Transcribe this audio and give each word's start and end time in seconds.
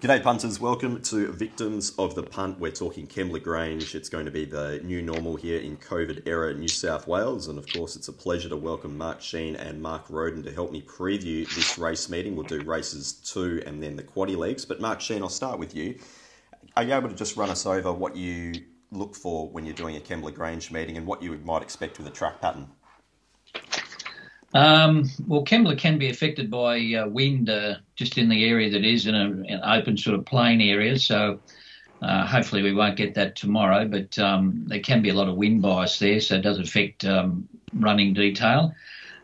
G'day, 0.00 0.22
punters. 0.22 0.60
Welcome 0.60 1.02
to 1.02 1.32
Victims 1.32 1.90
of 1.98 2.14
the 2.14 2.22
Punt. 2.22 2.60
We're 2.60 2.70
talking 2.70 3.08
Kembla 3.08 3.42
Grange. 3.42 3.96
It's 3.96 4.08
going 4.08 4.26
to 4.26 4.30
be 4.30 4.44
the 4.44 4.80
new 4.84 5.02
normal 5.02 5.34
here 5.34 5.58
in 5.58 5.76
COVID 5.76 6.22
era 6.24 6.54
New 6.54 6.68
South 6.68 7.08
Wales. 7.08 7.48
And 7.48 7.58
of 7.58 7.66
course, 7.72 7.96
it's 7.96 8.06
a 8.06 8.12
pleasure 8.12 8.48
to 8.48 8.56
welcome 8.56 8.96
Mark 8.96 9.20
Sheen 9.20 9.56
and 9.56 9.82
Mark 9.82 10.08
Roden 10.08 10.44
to 10.44 10.52
help 10.52 10.70
me 10.70 10.82
preview 10.82 11.52
this 11.52 11.78
race 11.78 12.08
meeting. 12.08 12.36
We'll 12.36 12.46
do 12.46 12.60
races 12.60 13.14
two 13.14 13.60
and 13.66 13.82
then 13.82 13.96
the 13.96 14.04
quaddy 14.04 14.36
legs. 14.36 14.64
But 14.64 14.80
Mark 14.80 15.00
Sheen, 15.00 15.20
I'll 15.20 15.28
start 15.28 15.58
with 15.58 15.74
you. 15.74 15.98
Are 16.76 16.84
you 16.84 16.94
able 16.94 17.08
to 17.08 17.16
just 17.16 17.36
run 17.36 17.50
us 17.50 17.66
over 17.66 17.92
what 17.92 18.14
you 18.14 18.52
look 18.92 19.16
for 19.16 19.50
when 19.50 19.66
you're 19.66 19.74
doing 19.74 19.96
a 19.96 20.00
Kembla 20.00 20.32
Grange 20.32 20.70
meeting 20.70 20.96
and 20.96 21.08
what 21.08 21.24
you 21.24 21.36
might 21.38 21.62
expect 21.62 21.98
with 21.98 22.06
a 22.06 22.12
track 22.12 22.40
pattern? 22.40 22.68
Um, 24.54 25.10
well, 25.26 25.44
Kembla 25.44 25.76
can 25.76 25.98
be 25.98 26.08
affected 26.08 26.50
by 26.50 26.78
uh, 26.94 27.06
wind 27.06 27.50
uh, 27.50 27.76
just 27.96 28.16
in 28.16 28.28
the 28.28 28.44
area 28.46 28.70
that 28.70 28.84
is 28.84 29.06
in 29.06 29.14
a, 29.14 29.24
an 29.24 29.60
open 29.64 29.96
sort 29.96 30.18
of 30.18 30.24
plain 30.24 30.60
area. 30.60 30.98
So 30.98 31.40
uh, 32.00 32.26
hopefully 32.26 32.62
we 32.62 32.72
won't 32.72 32.96
get 32.96 33.14
that 33.14 33.36
tomorrow, 33.36 33.86
but 33.86 34.18
um, 34.18 34.64
there 34.66 34.80
can 34.80 35.02
be 35.02 35.10
a 35.10 35.14
lot 35.14 35.28
of 35.28 35.36
wind 35.36 35.62
bias 35.62 35.98
there, 35.98 36.20
so 36.20 36.36
it 36.36 36.42
does 36.42 36.58
affect 36.58 37.04
um, 37.04 37.48
running 37.74 38.14
detail. 38.14 38.74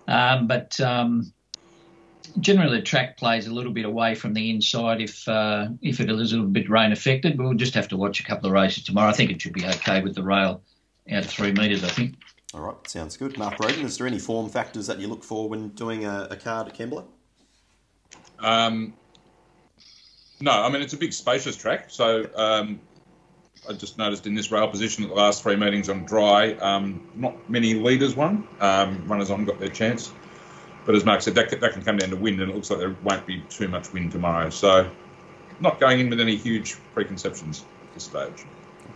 Um, 0.07 0.47
but 0.47 0.79
um, 0.81 1.33
generally, 2.41 2.79
the 2.79 2.83
track 2.83 3.17
plays 3.17 3.47
a 3.47 3.55
little 3.55 3.73
bit 3.73 3.87
away 3.87 4.15
from 4.15 4.35
the 4.35 4.51
inside 4.51 5.01
if 5.01 5.27
uh, 5.29 5.69
if 5.81 6.01
it 6.01 6.11
is 6.11 6.33
a 6.33 6.37
little 6.37 6.51
bit 6.51 6.69
rain 6.69 6.93
affected. 6.93 7.37
But 7.37 7.45
we'll 7.45 7.55
just 7.55 7.75
have 7.75 7.89
to 7.89 7.97
watch 7.97 8.21
a 8.21 8.25
couple 8.25 8.47
of 8.47 8.53
races 8.53 8.85
tomorrow. 8.85 9.09
I 9.09 9.13
think 9.13 9.31
it 9.31 9.41
should 9.41 9.55
be 9.55 9.65
okay 9.65 10.03
with 10.03 10.15
the 10.15 10.23
rail 10.23 10.63
out 11.11 11.25
three 11.25 11.53
metres. 11.53 11.85
I 11.85 11.89
think. 11.89 12.17
All 12.55 12.61
right, 12.61 12.89
sounds 12.89 13.17
good. 13.17 13.37
Mark 13.37 13.59
Roden, 13.59 13.85
is 13.85 13.99
there 13.99 14.07
any 14.07 14.21
form 14.21 14.49
factors 14.49 14.87
that 14.87 15.01
you 15.01 15.09
look 15.09 15.25
for 15.25 15.49
when 15.49 15.71
doing 15.71 16.05
a, 16.05 16.29
a 16.31 16.37
card 16.37 16.69
at 16.69 16.75
Kembla? 16.79 17.05
Um, 18.39 18.95
no, 20.41 20.53
I 20.53 20.71
mean, 20.71 20.81
it's 20.81 20.93
a 20.93 20.97
big, 20.97 21.13
spacious 21.13 21.57
track. 21.57 21.87
So 21.89 22.31
um, 22.37 22.81
I 23.69 23.73
just 23.73 23.99
noticed 23.99 24.27
in 24.29 24.35
this 24.35 24.53
rail 24.53 24.69
position 24.69 25.03
at 25.03 25.11
the 25.11 25.17
last 25.17 25.43
three 25.43 25.57
meetings 25.57 25.89
on 25.89 26.05
dry, 26.05 26.53
um, 26.55 27.09
not 27.17 27.51
many 27.51 27.75
leaders 27.75 28.15
won. 28.15 28.47
Um, 28.61 29.05
runners 29.09 29.31
on 29.31 29.45
got 29.45 29.59
their 29.59 29.69
chance. 29.69 30.13
But 30.85 30.95
as 30.95 31.05
Mark 31.05 31.23
said, 31.23 31.35
that, 31.35 31.59
that 31.61 31.73
can 31.73 31.83
come 31.83 31.97
down 31.97 32.11
to 32.11 32.17
wind, 32.17 32.41
and 32.41 32.51
it 32.51 32.55
looks 32.55 32.71
like 32.71 32.79
there 32.79 32.95
won't 33.03 33.27
be 33.27 33.41
too 33.49 33.67
much 33.67 33.93
wind 33.93 34.13
tomorrow. 34.13 34.51
So 34.51 34.89
not 35.59 35.81
going 35.81 35.99
in 35.99 36.09
with 36.11 36.21
any 36.21 36.37
huge 36.37 36.77
preconceptions 36.93 37.65
at 37.83 37.95
this 37.95 38.05
stage. 38.05 38.45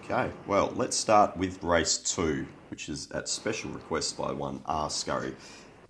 Okay, 0.05 0.30
well, 0.46 0.72
let's 0.77 0.96
start 0.96 1.36
with 1.36 1.62
race 1.62 1.98
two, 1.98 2.46
which 2.70 2.88
is 2.88 3.11
at 3.12 3.28
special 3.28 3.70
request 3.70 4.16
by 4.16 4.33
one 4.33 4.61
R. 4.66 4.91
Scurry. 4.91 5.34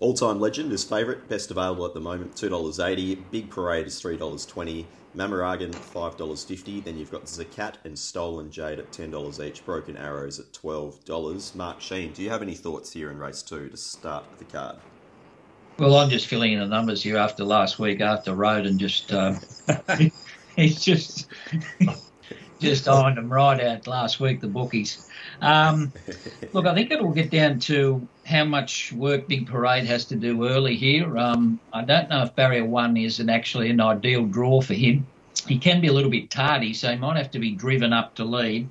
All 0.01 0.15
time 0.15 0.39
legend 0.39 0.73
is 0.73 0.85
favourite, 0.85 1.29
best 1.29 1.51
available 1.51 1.85
at 1.85 1.93
the 1.93 2.01
moment, 2.01 2.35
$2.80. 2.37 3.19
Big 3.33 3.51
Parade 3.51 3.87
is 3.87 4.01
$3.20. 4.01 4.85
Mamaragan, 5.17 5.73
$5.50. 5.73 6.85
Then 6.85 6.97
you've 6.97 7.11
got 7.11 7.25
Zakat 7.25 7.75
and 7.85 7.99
Stolen 7.99 8.51
Jade 8.51 8.79
at 8.79 8.93
$10 8.93 9.45
each. 9.45 9.65
Broken 9.65 9.97
Arrows 9.97 10.39
at 10.39 10.53
$12. 10.53 11.55
Mark 11.57 11.81
Sheen, 11.81 12.13
do 12.13 12.23
you 12.23 12.31
have 12.31 12.43
any 12.43 12.55
thoughts 12.55 12.93
here 12.93 13.11
in 13.11 13.19
race 13.19 13.43
two 13.43 13.69
to 13.69 13.77
start 13.77 14.25
the 14.39 14.45
card? 14.45 14.77
Well, 15.79 15.97
I'm 15.97 16.11
just 16.11 16.27
filling 16.27 16.53
in 16.53 16.61
the 16.61 16.67
numbers 16.67 17.03
here 17.03 17.17
after 17.17 17.45
last 17.45 17.79
week, 17.79 18.01
after 18.01 18.35
Road, 18.35 18.67
and 18.67 18.79
just 18.79 19.13
um, 19.13 19.39
he's 20.57 20.85
just 20.85 21.27
just 22.61 22.89
ironed 22.89 23.17
them 23.17 23.33
right 23.33 23.61
out 23.61 23.87
last 23.87 24.21
week, 24.21 24.41
the 24.41 24.49
bookies. 24.49 25.09
Um, 25.41 25.93
look, 26.53 26.67
I 26.67 26.75
think 26.75 26.91
it'll 26.91 27.13
get 27.13 27.31
down 27.31 27.61
to 27.61 28.07
how 28.27 28.45
much 28.45 28.93
work 28.93 29.29
Big 29.29 29.47
Parade 29.47 29.85
has 29.85 30.05
to 30.07 30.17
do 30.17 30.49
early 30.49 30.77
here. 30.77 31.17
Um, 31.17 31.61
I 31.73 31.85
don't 31.85 32.09
know 32.09 32.23
if 32.23 32.35
barrier 32.35 32.65
one 32.65 32.97
is 32.97 33.21
an 33.21 33.31
actually 33.31 33.71
an 33.71 33.81
ideal 33.81 34.25
draw 34.25 34.61
for 34.61 34.75
him. 34.75 35.07
He 35.47 35.59
can 35.59 35.81
be 35.81 35.89
a 35.89 35.93
little 35.93 36.11
bit 36.11 36.31
tardy, 36.31 36.75
so 36.75 36.91
he 36.91 36.97
might 36.97 37.17
have 37.17 37.31
to 37.31 37.39
be 37.39 37.53
driven 37.53 37.93
up 37.93 38.15
to 38.17 38.25
lead. 38.25 38.69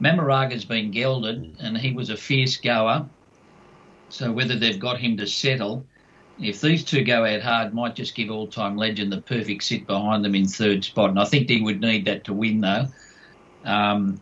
Mamaragan's 0.00 0.64
been 0.64 0.90
gelded, 0.90 1.56
and 1.60 1.78
he 1.78 1.92
was 1.92 2.10
a 2.10 2.16
fierce 2.16 2.56
goer. 2.56 3.06
So 4.10 4.30
whether 4.30 4.56
they've 4.56 4.78
got 4.78 4.98
him 4.98 5.16
to 5.16 5.26
settle, 5.26 5.86
if 6.40 6.60
these 6.60 6.84
two 6.84 7.04
go 7.04 7.24
out 7.24 7.42
hard, 7.42 7.74
might 7.74 7.96
just 7.96 8.14
give 8.14 8.30
all-time 8.30 8.76
legend 8.76 9.12
the 9.12 9.20
perfect 9.20 9.64
sit 9.64 9.86
behind 9.86 10.24
them 10.24 10.34
in 10.34 10.46
third 10.46 10.84
spot. 10.84 11.10
And 11.10 11.18
I 11.18 11.24
think 11.24 11.48
he 11.48 11.62
would 11.62 11.80
need 11.80 12.04
that 12.04 12.24
to 12.24 12.32
win, 12.32 12.60
though. 12.60 12.86
Um, 13.64 14.20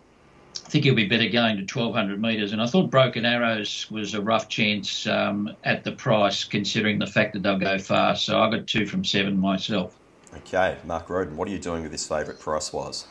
I 0.65 0.69
think 0.69 0.85
he'll 0.85 0.95
be 0.95 1.07
better 1.07 1.29
going 1.29 1.57
to 1.57 1.63
1200 1.63 2.21
metres. 2.21 2.53
And 2.53 2.63
I 2.63 2.67
thought 2.67 2.91
Broken 2.91 3.25
Arrows 3.27 3.91
was 3.91 4.15
a 4.15 4.21
rough 4.23 4.49
chance 4.49 5.07
um, 5.07 5.55
at 5.65 5.85
the 5.85 5.93
price, 5.93 6.45
considering 6.45 6.99
the 6.99 7.07
fact 7.07 7.35
that 7.35 7.43
they'll 7.43 7.59
go 7.59 7.79
fast. 7.79 8.25
So 8.25 8.41
I 8.41 8.51
got 8.51 8.67
two 8.67 8.87
from 8.87 9.05
seven 9.05 9.39
myself. 9.39 9.99
Okay, 10.35 10.77
Mark 10.87 11.11
Roden, 11.11 11.37
what 11.37 11.47
are 11.49 11.51
you 11.51 11.59
doing 11.59 11.83
with 11.83 11.93
this 11.93 12.09
favourite 12.09 12.41
price 12.41 12.73
wise? 12.73 13.07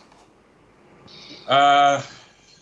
Uh, 1.47 2.01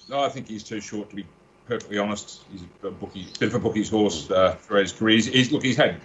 no, 0.09 0.21
I 0.21 0.29
think 0.29 0.47
he's 0.47 0.63
too 0.63 0.81
short 0.81 1.09
to 1.11 1.15
be 1.15 1.25
perfectly 1.65 1.97
honest. 1.97 2.43
He's 2.51 2.63
a 2.83 2.89
bookie, 2.89 3.27
bit 3.39 3.49
of 3.49 3.55
a 3.55 3.59
bookie's 3.59 3.89
horse 3.89 4.29
uh, 4.31 4.55
throughout 4.59 4.81
his 4.81 4.91
career. 4.91 5.15
He's, 5.15 5.27
he's, 5.27 5.51
look, 5.51 5.63
he's 5.63 5.77
had 5.77 6.01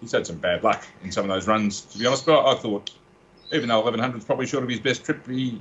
he's 0.00 0.12
had 0.12 0.26
some 0.26 0.36
bad 0.36 0.62
luck 0.62 0.84
in 1.02 1.12
some 1.12 1.24
of 1.24 1.28
those 1.28 1.46
runs, 1.46 1.82
to 1.82 1.98
be 1.98 2.06
honest. 2.06 2.26
But 2.26 2.40
I, 2.40 2.52
I 2.52 2.54
thought, 2.56 2.90
even 3.52 3.68
though 3.68 3.80
1100 3.80 4.18
is 4.18 4.24
probably 4.24 4.46
short 4.46 4.64
of 4.64 4.68
his 4.68 4.80
best 4.80 5.04
trip, 5.04 5.26
he 5.26 5.60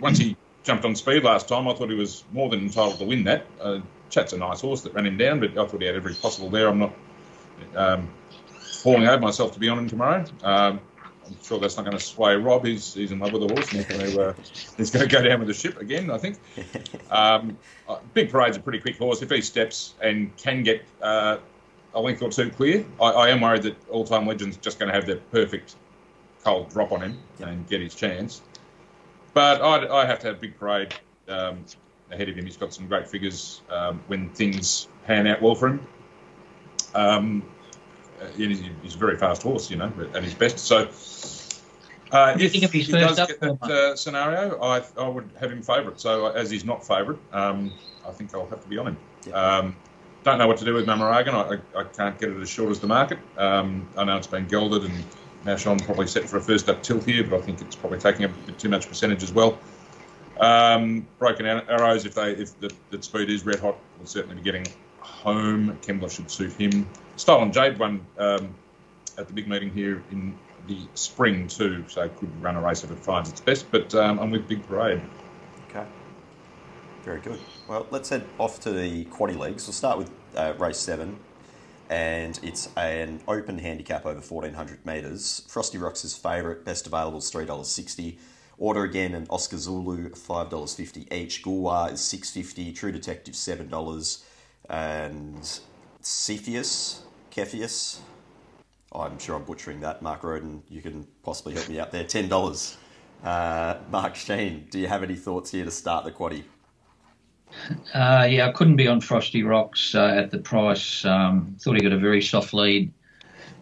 once 0.00 0.18
he 0.18 0.36
jumped 0.64 0.84
on 0.84 0.96
speed 0.96 1.22
last 1.22 1.46
time, 1.46 1.68
I 1.68 1.74
thought 1.74 1.90
he 1.90 1.94
was 1.94 2.24
more 2.32 2.48
than 2.48 2.60
entitled 2.60 2.98
to 2.98 3.04
win 3.04 3.24
that. 3.24 3.46
Uh, 3.60 3.80
Chat's 4.10 4.32
a 4.32 4.38
nice 4.38 4.60
horse 4.60 4.82
that 4.82 4.94
ran 4.94 5.06
him 5.06 5.16
down, 5.16 5.40
but 5.40 5.50
I 5.50 5.66
thought 5.66 5.80
he 5.80 5.86
had 5.86 5.96
every 5.96 6.14
possible 6.14 6.48
there. 6.48 6.68
I'm 6.68 6.78
not 6.78 6.94
um, 7.74 8.08
falling 8.82 9.06
over 9.06 9.20
myself 9.20 9.52
to 9.52 9.58
be 9.58 9.68
on 9.68 9.78
him 9.78 9.88
tomorrow. 9.88 10.24
Um, 10.42 10.80
I'm 11.26 11.36
sure 11.42 11.58
that's 11.58 11.76
not 11.76 11.84
going 11.84 11.96
to 11.96 12.04
sway 12.04 12.36
Rob. 12.36 12.64
He's, 12.64 12.94
he's 12.94 13.12
in 13.12 13.18
love 13.18 13.32
with 13.32 13.48
the 13.48 13.54
horse 13.54 13.72
and 13.72 13.84
he's 13.84 13.86
going 13.86 14.12
to, 14.12 14.28
uh, 14.28 14.34
he's 14.76 14.90
going 14.90 15.08
to 15.08 15.14
go 15.14 15.22
down 15.22 15.38
with 15.38 15.48
the 15.48 15.54
ship 15.54 15.80
again, 15.80 16.10
I 16.10 16.18
think. 16.18 16.38
Um, 17.10 17.56
uh, 17.88 17.98
Big 18.12 18.32
Parade's 18.32 18.56
a 18.56 18.60
pretty 18.60 18.80
quick 18.80 18.98
horse. 18.98 19.22
If 19.22 19.30
he 19.30 19.40
steps 19.40 19.94
and 20.00 20.36
can 20.36 20.64
get 20.64 20.84
uh, 21.00 21.36
a 21.94 22.00
length 22.00 22.22
or 22.22 22.30
two 22.30 22.50
clear, 22.50 22.84
I, 23.00 23.04
I 23.04 23.28
am 23.28 23.40
worried 23.40 23.62
that 23.62 23.76
All 23.88 24.04
Time 24.04 24.26
Legend's 24.26 24.56
just 24.56 24.80
going 24.80 24.88
to 24.88 24.94
have 24.94 25.06
the 25.06 25.16
perfect 25.30 25.76
cold 26.42 26.70
drop 26.70 26.90
on 26.90 27.02
him 27.02 27.18
and 27.38 27.68
get 27.68 27.80
his 27.80 27.94
chance. 27.94 28.42
But 29.34 29.60
I, 29.60 30.02
I 30.02 30.06
have 30.06 30.20
to 30.20 30.28
have 30.28 30.40
Big 30.40 30.58
Parade 30.58 30.94
um, 31.28 31.64
ahead 32.10 32.28
of 32.28 32.36
him. 32.36 32.44
He's 32.44 32.56
got 32.56 32.72
some 32.72 32.86
great 32.86 33.08
figures 33.08 33.60
um, 33.68 34.00
when 34.06 34.30
things 34.30 34.88
pan 35.06 35.26
out 35.26 35.42
well 35.42 35.54
for 35.54 35.68
him. 35.68 35.86
Um, 36.94 37.42
he's, 38.36 38.62
he's, 38.82 38.94
a 38.94 38.98
very 38.98 39.18
fast 39.18 39.42
horse, 39.42 39.70
you 39.70 39.76
know, 39.76 39.92
at 40.14 40.22
his 40.22 40.34
best. 40.34 40.60
So, 40.60 40.88
uh, 42.12 42.36
if 42.38 42.52
he 42.52 42.60
does 42.60 43.16
get 43.16 43.40
that 43.40 43.62
uh, 43.62 43.96
scenario, 43.96 44.60
I, 44.62 44.82
I 44.96 45.08
would 45.08 45.28
have 45.40 45.50
him 45.50 45.62
favourite. 45.62 46.00
So, 46.00 46.28
as 46.28 46.50
he's 46.50 46.64
not 46.64 46.86
favourite, 46.86 47.18
um, 47.32 47.72
I 48.06 48.12
think 48.12 48.32
I'll 48.34 48.48
have 48.48 48.62
to 48.62 48.68
be 48.68 48.78
on 48.78 48.88
him. 48.88 48.96
Yeah. 49.26 49.34
Um, 49.34 49.76
don't 50.22 50.38
know 50.38 50.46
what 50.46 50.58
to 50.58 50.64
do 50.64 50.72
with 50.72 50.86
Mamaragan. 50.86 51.34
I, 51.34 51.78
I, 51.78 51.82
I, 51.82 51.84
can't 51.84 52.18
get 52.18 52.30
it 52.30 52.40
as 52.40 52.48
short 52.48 52.70
as 52.70 52.80
the 52.80 52.86
market. 52.86 53.18
Um, 53.36 53.86
I 53.96 54.04
know 54.04 54.16
it's 54.16 54.26
been 54.26 54.46
gelded 54.46 54.84
and 54.84 55.04
Nashon 55.44 55.84
probably 55.84 56.06
set 56.06 56.28
for 56.28 56.38
a 56.38 56.40
first 56.40 56.68
up 56.68 56.82
tilt 56.82 57.04
here, 57.04 57.22
but 57.24 57.38
I 57.38 57.42
think 57.42 57.60
it's 57.60 57.76
probably 57.76 57.98
taking 57.98 58.24
a 58.24 58.28
bit 58.28 58.58
too 58.58 58.68
much 58.68 58.88
percentage 58.88 59.22
as 59.22 59.32
well. 59.32 59.58
Um, 60.40 61.06
broken 61.18 61.46
arrows, 61.46 62.06
if 62.06 62.14
they 62.14 62.32
if 62.32 62.58
the, 62.60 62.72
the, 62.90 63.02
speed 63.02 63.30
is 63.30 63.46
red 63.46 63.60
hot, 63.60 63.78
will 63.98 64.06
certainly 64.06 64.36
be 64.36 64.42
getting 64.42 64.66
home. 65.00 65.78
Kembla 65.82 66.10
should 66.10 66.30
suit 66.30 66.52
him. 66.54 66.88
Stolen 67.16 67.52
Jade 67.52 67.78
won 67.78 68.04
um, 68.18 68.54
at 69.16 69.28
the 69.28 69.32
big 69.32 69.46
meeting 69.46 69.70
here 69.70 70.02
in 70.10 70.36
the 70.66 70.78
spring 70.94 71.46
too, 71.46 71.84
so 71.88 72.08
could 72.08 72.42
run 72.42 72.56
a 72.56 72.60
race 72.60 72.82
if 72.82 72.90
it 72.90 72.98
finds 72.98 73.30
its 73.30 73.40
best. 73.40 73.70
But 73.70 73.94
um, 73.94 74.18
I'm 74.18 74.30
with 74.30 74.48
Big 74.48 74.66
Parade. 74.66 75.02
Okay, 75.68 75.86
very 77.02 77.20
good. 77.20 77.38
Well, 77.68 77.86
let's 77.90 78.08
head 78.08 78.24
off 78.38 78.58
to 78.60 78.72
the 78.72 79.04
quaddy 79.06 79.36
legs. 79.36 79.66
We'll 79.66 79.74
start 79.74 79.98
with 79.98 80.10
uh, 80.34 80.54
race 80.58 80.78
seven 80.78 81.18
and 81.94 82.40
it's 82.42 82.68
an 82.76 83.20
open 83.28 83.56
handicap 83.56 84.04
over 84.04 84.20
1400 84.20 84.84
metres. 84.84 85.44
Frosty 85.46 85.78
Rocks 85.78 86.04
is 86.04 86.16
favourite, 86.16 86.64
best 86.64 86.88
available 86.88 87.18
is 87.18 87.30
$3.60. 87.30 88.18
Order 88.58 88.82
again 88.82 89.14
and 89.14 89.28
Oscar 89.30 89.58
Zulu 89.58 90.10
$5.50 90.10 91.12
each. 91.12 91.44
Gulwa 91.44 91.92
is 91.92 92.00
$6.50. 92.00 92.74
True 92.74 92.90
Detective 92.90 93.34
$7. 93.34 94.24
And 94.68 95.60
Cepheus, 96.00 97.02
Cepheus, 97.30 98.00
I'm 98.92 99.16
sure 99.20 99.36
I'm 99.36 99.44
butchering 99.44 99.78
that. 99.80 100.02
Mark 100.02 100.24
Roden, 100.24 100.64
you 100.68 100.82
can 100.82 101.06
possibly 101.22 101.54
help 101.54 101.68
me 101.68 101.78
out 101.78 101.92
there. 101.92 102.02
$10. 102.02 102.76
Uh, 103.22 103.76
Mark 103.92 104.16
Sheen, 104.16 104.66
do 104.68 104.80
you 104.80 104.88
have 104.88 105.04
any 105.04 105.14
thoughts 105.14 105.52
here 105.52 105.64
to 105.64 105.70
start 105.70 106.04
the 106.04 106.10
quaddy? 106.10 106.42
Uh, 107.94 108.26
yeah, 108.28 108.48
I 108.48 108.52
couldn't 108.52 108.76
be 108.76 108.88
on 108.88 109.00
Frosty 109.00 109.42
Rocks 109.42 109.94
uh, 109.94 110.14
at 110.16 110.30
the 110.30 110.38
price. 110.38 111.04
Um, 111.04 111.56
thought 111.60 111.76
he 111.76 111.82
got 111.82 111.92
a 111.92 111.98
very 111.98 112.22
soft 112.22 112.52
lead 112.52 112.92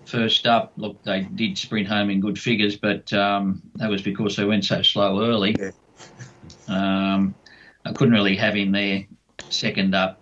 first 0.05 0.47
up. 0.47 0.73
Look, 0.77 1.03
they 1.05 1.23
did 1.35 1.57
sprint 1.57 1.89
home 1.89 2.11
in 2.11 2.21
good 2.21 2.39
figures, 2.39 2.77
but 2.77 3.13
um, 3.13 3.63
that 3.77 3.89
was 3.89 4.03
because 4.03 4.37
they 4.37 4.45
went 4.45 4.65
so 4.65 4.83
slow 4.83 5.23
early. 5.23 5.57
Um, 6.69 7.35
I 7.85 7.93
couldn't 7.93 8.15
really 8.15 8.37
have 8.37 8.55
him 8.55 8.73
there 8.73 9.05
second 9.49 9.95
up, 9.95 10.21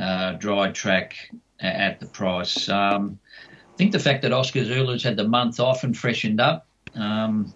uh, 0.00 0.32
dry 0.32 0.70
track 0.72 1.30
at 1.60 2.00
the 2.00 2.06
price. 2.06 2.68
Um, 2.68 3.18
I 3.44 3.76
think 3.76 3.92
the 3.92 3.98
fact 3.98 4.22
that 4.22 4.32
Oscar 4.32 4.64
Zulu's 4.64 5.02
had 5.02 5.16
the 5.16 5.28
month 5.28 5.60
off 5.60 5.84
and 5.84 5.96
freshened 5.96 6.40
up, 6.40 6.66
um, 6.94 7.52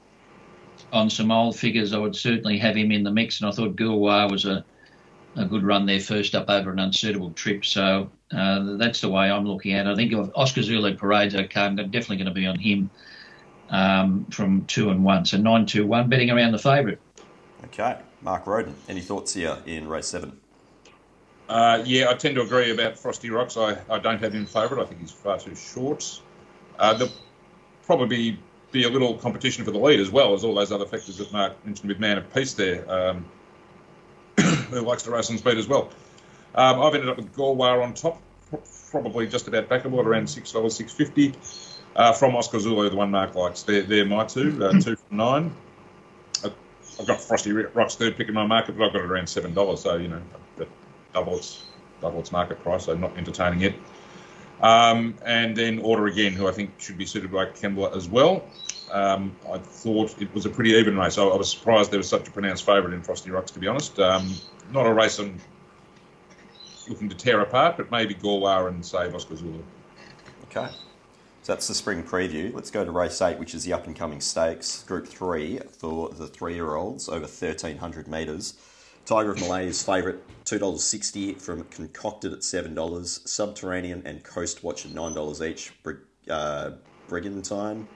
on 0.92 1.08
some 1.08 1.30
old 1.30 1.56
figures, 1.56 1.92
I 1.92 1.98
would 1.98 2.16
certainly 2.16 2.58
have 2.58 2.76
him 2.76 2.92
in 2.92 3.02
the 3.02 3.10
mix. 3.10 3.40
And 3.40 3.48
I 3.48 3.52
thought 3.52 3.76
Gulwar 3.76 4.30
was 4.30 4.44
a, 4.44 4.64
a 5.36 5.44
good 5.44 5.62
run 5.62 5.86
there 5.86 6.00
first 6.00 6.34
up 6.34 6.50
over 6.50 6.72
an 6.72 6.78
unsuitable 6.78 7.30
trip. 7.32 7.64
So 7.64 8.10
uh, 8.32 8.76
that's 8.76 9.00
the 9.00 9.08
way 9.08 9.30
I'm 9.30 9.46
looking 9.46 9.74
at 9.74 9.86
it. 9.86 9.90
I 9.90 9.94
think 9.94 10.12
Oscar 10.34 10.62
Zulu 10.62 10.96
Parade's 10.96 11.34
okay. 11.34 11.60
I'm 11.60 11.76
definitely 11.76 12.16
going 12.16 12.26
to 12.26 12.32
be 12.32 12.46
on 12.46 12.58
him 12.58 12.90
um, 13.70 14.26
from 14.26 14.64
two 14.66 14.90
and 14.90 15.04
one. 15.04 15.24
So 15.24 15.36
nine 15.36 15.66
two 15.66 15.86
one, 15.86 16.08
betting 16.08 16.30
around 16.30 16.52
the 16.52 16.58
favourite. 16.58 16.98
Okay, 17.64 17.98
Mark 18.22 18.46
Roden. 18.46 18.74
Any 18.88 19.00
thoughts 19.00 19.34
here 19.34 19.56
in 19.66 19.88
race 19.88 20.06
seven? 20.06 20.38
Uh, 21.48 21.82
yeah, 21.84 22.08
I 22.08 22.14
tend 22.14 22.36
to 22.36 22.42
agree 22.42 22.70
about 22.70 22.96
Frosty 22.96 23.28
Rocks. 23.28 23.56
I, 23.56 23.76
I 23.90 23.98
don't 23.98 24.22
have 24.22 24.32
him 24.32 24.46
favourite. 24.46 24.82
I 24.82 24.86
think 24.86 25.00
he's 25.00 25.10
far 25.10 25.38
too 25.38 25.54
short. 25.56 26.20
Uh, 26.78 26.94
there'll 26.94 27.12
probably 27.84 28.38
be 28.70 28.84
a 28.84 28.88
little 28.88 29.14
competition 29.14 29.64
for 29.64 29.72
the 29.72 29.78
lead 29.78 29.98
as 29.98 30.10
well 30.10 30.32
as 30.32 30.44
all 30.44 30.54
those 30.54 30.70
other 30.70 30.86
factors 30.86 31.18
that 31.18 31.32
Mark 31.32 31.52
mentioned 31.66 31.88
with 31.88 31.98
Man 31.98 32.18
of 32.18 32.32
Peace 32.32 32.54
there, 32.54 32.88
um, 32.88 33.24
who 34.70 34.80
likes 34.80 35.02
to 35.04 35.10
race 35.10 35.30
on 35.30 35.38
speed 35.38 35.58
as 35.58 35.68
well. 35.68 35.90
Um, 36.54 36.80
I've 36.80 36.94
ended 36.94 37.08
up 37.08 37.16
with 37.16 37.34
Gulwar 37.34 37.82
on 37.82 37.94
top, 37.94 38.20
probably 38.90 39.26
just 39.26 39.48
about 39.48 39.68
backable 39.68 40.00
at 40.00 40.06
around 40.06 40.28
six 40.28 40.52
dollars, 40.52 40.76
six 40.76 40.92
fifty. 40.92 41.34
Uh, 41.96 42.12
from 42.12 42.36
Oscar 42.36 42.60
Zulu, 42.60 42.88
the 42.88 42.96
one 42.96 43.10
Mark 43.10 43.34
likes. 43.34 43.62
They're, 43.62 43.82
they're 43.82 44.04
my 44.04 44.24
two, 44.24 44.64
uh, 44.64 44.72
two 44.80 44.94
from 44.96 45.16
nine. 45.16 45.54
I've 47.00 47.06
got 47.06 47.20
Frosty 47.20 47.52
Rocks 47.52 47.96
third 47.96 48.16
pick 48.16 48.28
in 48.28 48.34
my 48.34 48.46
market, 48.46 48.76
but 48.76 48.86
I've 48.86 48.92
got 48.92 49.02
it 49.02 49.10
around 49.10 49.28
seven 49.28 49.54
dollars. 49.54 49.80
So 49.80 49.96
you 49.96 50.08
know, 50.08 50.20
double 51.14 51.36
its 51.36 51.64
double 52.00 52.20
its 52.20 52.30
market 52.30 52.62
price. 52.62 52.84
So 52.84 52.94
not 52.94 53.16
entertaining 53.16 53.62
it. 53.62 53.74
Um, 54.60 55.14
and 55.24 55.56
then 55.56 55.78
Order 55.78 56.06
again, 56.06 56.34
who 56.34 56.46
I 56.46 56.52
think 56.52 56.78
should 56.78 56.98
be 56.98 57.06
suited 57.06 57.32
by 57.32 57.46
Kembla 57.46 57.96
as 57.96 58.08
well. 58.08 58.44
Um, 58.92 59.34
I 59.50 59.56
thought 59.58 60.20
it 60.20 60.34
was 60.34 60.44
a 60.44 60.50
pretty 60.50 60.72
even 60.72 60.98
race. 60.98 61.16
I, 61.16 61.22
I, 61.22 61.36
was 61.36 61.50
surprised 61.50 61.90
there 61.90 61.98
was 61.98 62.08
such 62.08 62.28
a 62.28 62.30
pronounced 62.30 62.66
favourite 62.66 62.92
in 62.92 63.02
Frosty 63.02 63.30
Rocks, 63.30 63.52
to 63.52 63.58
be 63.58 63.68
honest. 63.68 63.98
Um, 63.98 64.34
not 64.72 64.86
a 64.86 64.92
race 64.92 65.18
I'm 65.18 65.38
looking 66.88 67.08
to 67.08 67.16
tear 67.16 67.40
apart, 67.40 67.76
but 67.76 67.90
maybe 67.90 68.14
Gulwar 68.14 68.68
and 68.68 68.84
save 68.84 69.14
Oscar 69.14 69.36
Zulu. 69.36 69.62
Okay. 70.44 70.68
So 71.42 71.52
that's 71.54 71.68
the 71.68 71.74
spring 71.74 72.02
preview. 72.02 72.52
Let's 72.52 72.70
go 72.70 72.84
to 72.84 72.90
race 72.90 73.22
eight, 73.22 73.38
which 73.38 73.54
is 73.54 73.64
the 73.64 73.72
up 73.72 73.86
and 73.86 73.96
coming 73.96 74.20
stakes, 74.20 74.82
Group 74.82 75.06
three 75.06 75.58
for 75.78 76.10
the 76.10 76.26
three 76.26 76.54
year 76.54 76.74
olds 76.74 77.08
over 77.08 77.20
1,300 77.20 78.08
metres. 78.08 78.54
Tiger 79.06 79.32
of 79.32 79.40
Malay 79.40 79.66
is 79.66 79.82
favourite, 79.82 80.18
$2.60 80.44 81.40
from 81.40 81.64
Concocted 81.64 82.32
at 82.32 82.40
$7, 82.40 83.28
Subterranean 83.28 84.02
and 84.04 84.22
Coast 84.22 84.62
Watch 84.62 84.84
at 84.84 84.92
$9 84.92 85.50
each, 85.50 85.72
Brig- 85.82 85.98
uh, 86.28 86.72
Brigantine 87.08 87.88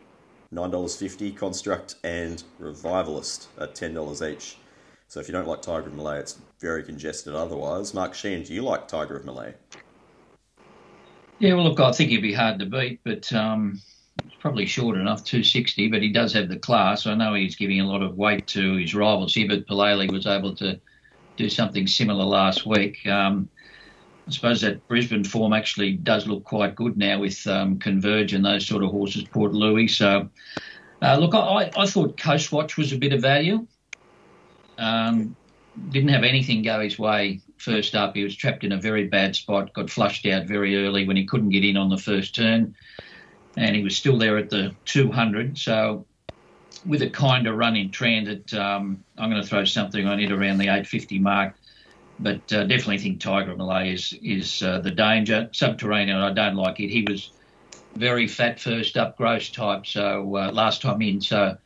$9.50, 0.53 1.37
Construct 1.37 1.97
and 2.03 2.43
Revivalist 2.59 3.49
at 3.59 3.75
$10 3.75 4.33
each. 4.33 4.57
So 5.09 5.21
if 5.21 5.29
you 5.29 5.33
don't 5.33 5.47
like 5.47 5.63
Tiger 5.63 5.87
of 5.87 5.95
Malay, 5.95 6.19
it's 6.19 6.39
very 6.61 6.83
congested 6.83 7.35
otherwise. 7.35 7.95
Mark 7.95 8.15
Sheen, 8.15 8.43
do 8.43 8.53
you 8.53 8.63
like 8.63 8.89
Tiger 8.89 9.17
of 9.17 9.25
Malay? 9.25 9.55
Yeah, 11.39 11.55
well, 11.55 11.65
look, 11.65 11.81
I 11.81 11.93
think 11.93 12.11
he'd 12.11 12.23
be 12.23 12.33
hard 12.33 12.59
to 12.61 12.67
beat, 12.67 13.01
but 13.05 13.33
um, 13.33 13.81
probably 14.41 14.67
short 14.67 14.97
enough, 14.97 15.25
260, 15.25 15.89
but 15.89 16.03
he 16.03 16.11
does 16.11 16.33
have 16.33 16.49
the 16.49 16.59
class. 16.59 17.07
I 17.07 17.15
know 17.15 17.35
he's 17.35 17.57
giving 17.57 17.81
a 17.81 17.87
lot 17.87 18.03
of 18.03 18.17
weight 18.17 18.47
to 18.49 18.77
his 18.77 18.95
rivals 18.95 19.35
here, 19.35 19.49
but 19.49 19.67
Palele 19.67 20.11
was 20.11 20.27
able 20.27 20.55
to 20.57 20.81
do 21.37 21.49
something 21.49 21.87
similar 21.87 22.25
last 22.25 22.65
week. 22.67 23.07
Um, 23.07 23.49
I 24.27 24.31
suppose 24.31 24.61
that 24.63 24.87
Brisbane 24.89 25.25
form 25.25 25.53
actually 25.53 25.93
does 25.93 26.27
look 26.27 26.45
quite 26.45 26.75
good 26.75 26.97
now 26.97 27.21
with 27.21 27.47
um, 27.47 27.79
Converge 27.79 28.33
and 28.33 28.45
those 28.45 28.67
sort 28.67 28.83
of 28.83 28.91
horses, 28.91 29.25
Port 29.25 29.53
Louis. 29.53 29.89
So, 29.89 30.31
uh, 31.03 31.17
look, 31.17 31.35
I, 31.35 31.71
I 31.77 31.87
thought 31.87 32.19
Coast 32.19 32.51
Watch 32.51 32.77
was 32.77 32.93
a 32.93 32.99
bit 32.99 33.13
of 33.13 33.21
value. 33.21 33.67
Um, 34.79 35.37
didn't 35.91 36.11
have 36.11 36.25
anything 36.25 36.63
go 36.63 36.81
his 36.81 36.99
way 36.99 37.41
first 37.59 37.95
up. 37.95 38.15
He 38.15 38.23
was 38.23 38.37
trapped 38.37 38.65
in 38.65 38.73
a 38.73 38.81
very 38.81 39.09
bad 39.09 39.35
spot, 39.35 39.73
got 39.73 39.91
flushed 39.91 40.27
out 40.27 40.47
very 40.47 40.85
early 40.85 41.07
when 41.07 41.17
he 41.17 41.25
couldn't 41.25 41.51
get 41.51 41.65
in 41.65 41.77
on 41.77 41.89
the 41.89 41.99
first 41.99 42.35
turn, 42.35 42.75
and 43.57 43.75
he 43.75 43.83
was 43.83 43.97
still 43.97 44.19
there 44.19 44.39
at 44.39 44.51
the 44.51 44.75
200. 44.85 45.59
So, 45.59 46.07
with 46.87 47.03
a 47.03 47.11
kind 47.11 47.47
of 47.47 47.57
run 47.57 47.77
in 47.77 47.91
transit, 47.91 48.53
um, 48.55 49.03
I'm 49.17 49.31
going 49.31 49.43
to 49.43 49.49
throw 49.49 49.65
something 49.65 50.07
on 50.07 50.21
it 50.21 50.31
around 50.31 50.59
the 50.59 50.65
850 50.65 51.19
mark. 51.19 51.55
But 52.21 52.53
uh, 52.53 52.65
definitely 52.65 52.99
think 52.99 53.21
Tiger 53.21 53.57
Malay 53.57 53.93
is 53.93 54.17
is 54.23 54.63
uh, 54.63 54.79
the 54.79 54.93
danger. 54.93 55.49
Subterranean, 55.53 56.19
I 56.19 56.33
don't 56.33 56.55
like 56.55 56.79
it. 56.79 56.89
He 56.89 57.05
was 57.09 57.31
very 57.97 58.29
fat 58.29 58.61
first 58.61 58.97
up, 58.97 59.17
gross 59.17 59.51
type. 59.51 59.87
So 59.87 60.37
uh, 60.37 60.53
last 60.53 60.83
time 60.83 61.03
in, 61.03 61.21
so 61.21 61.57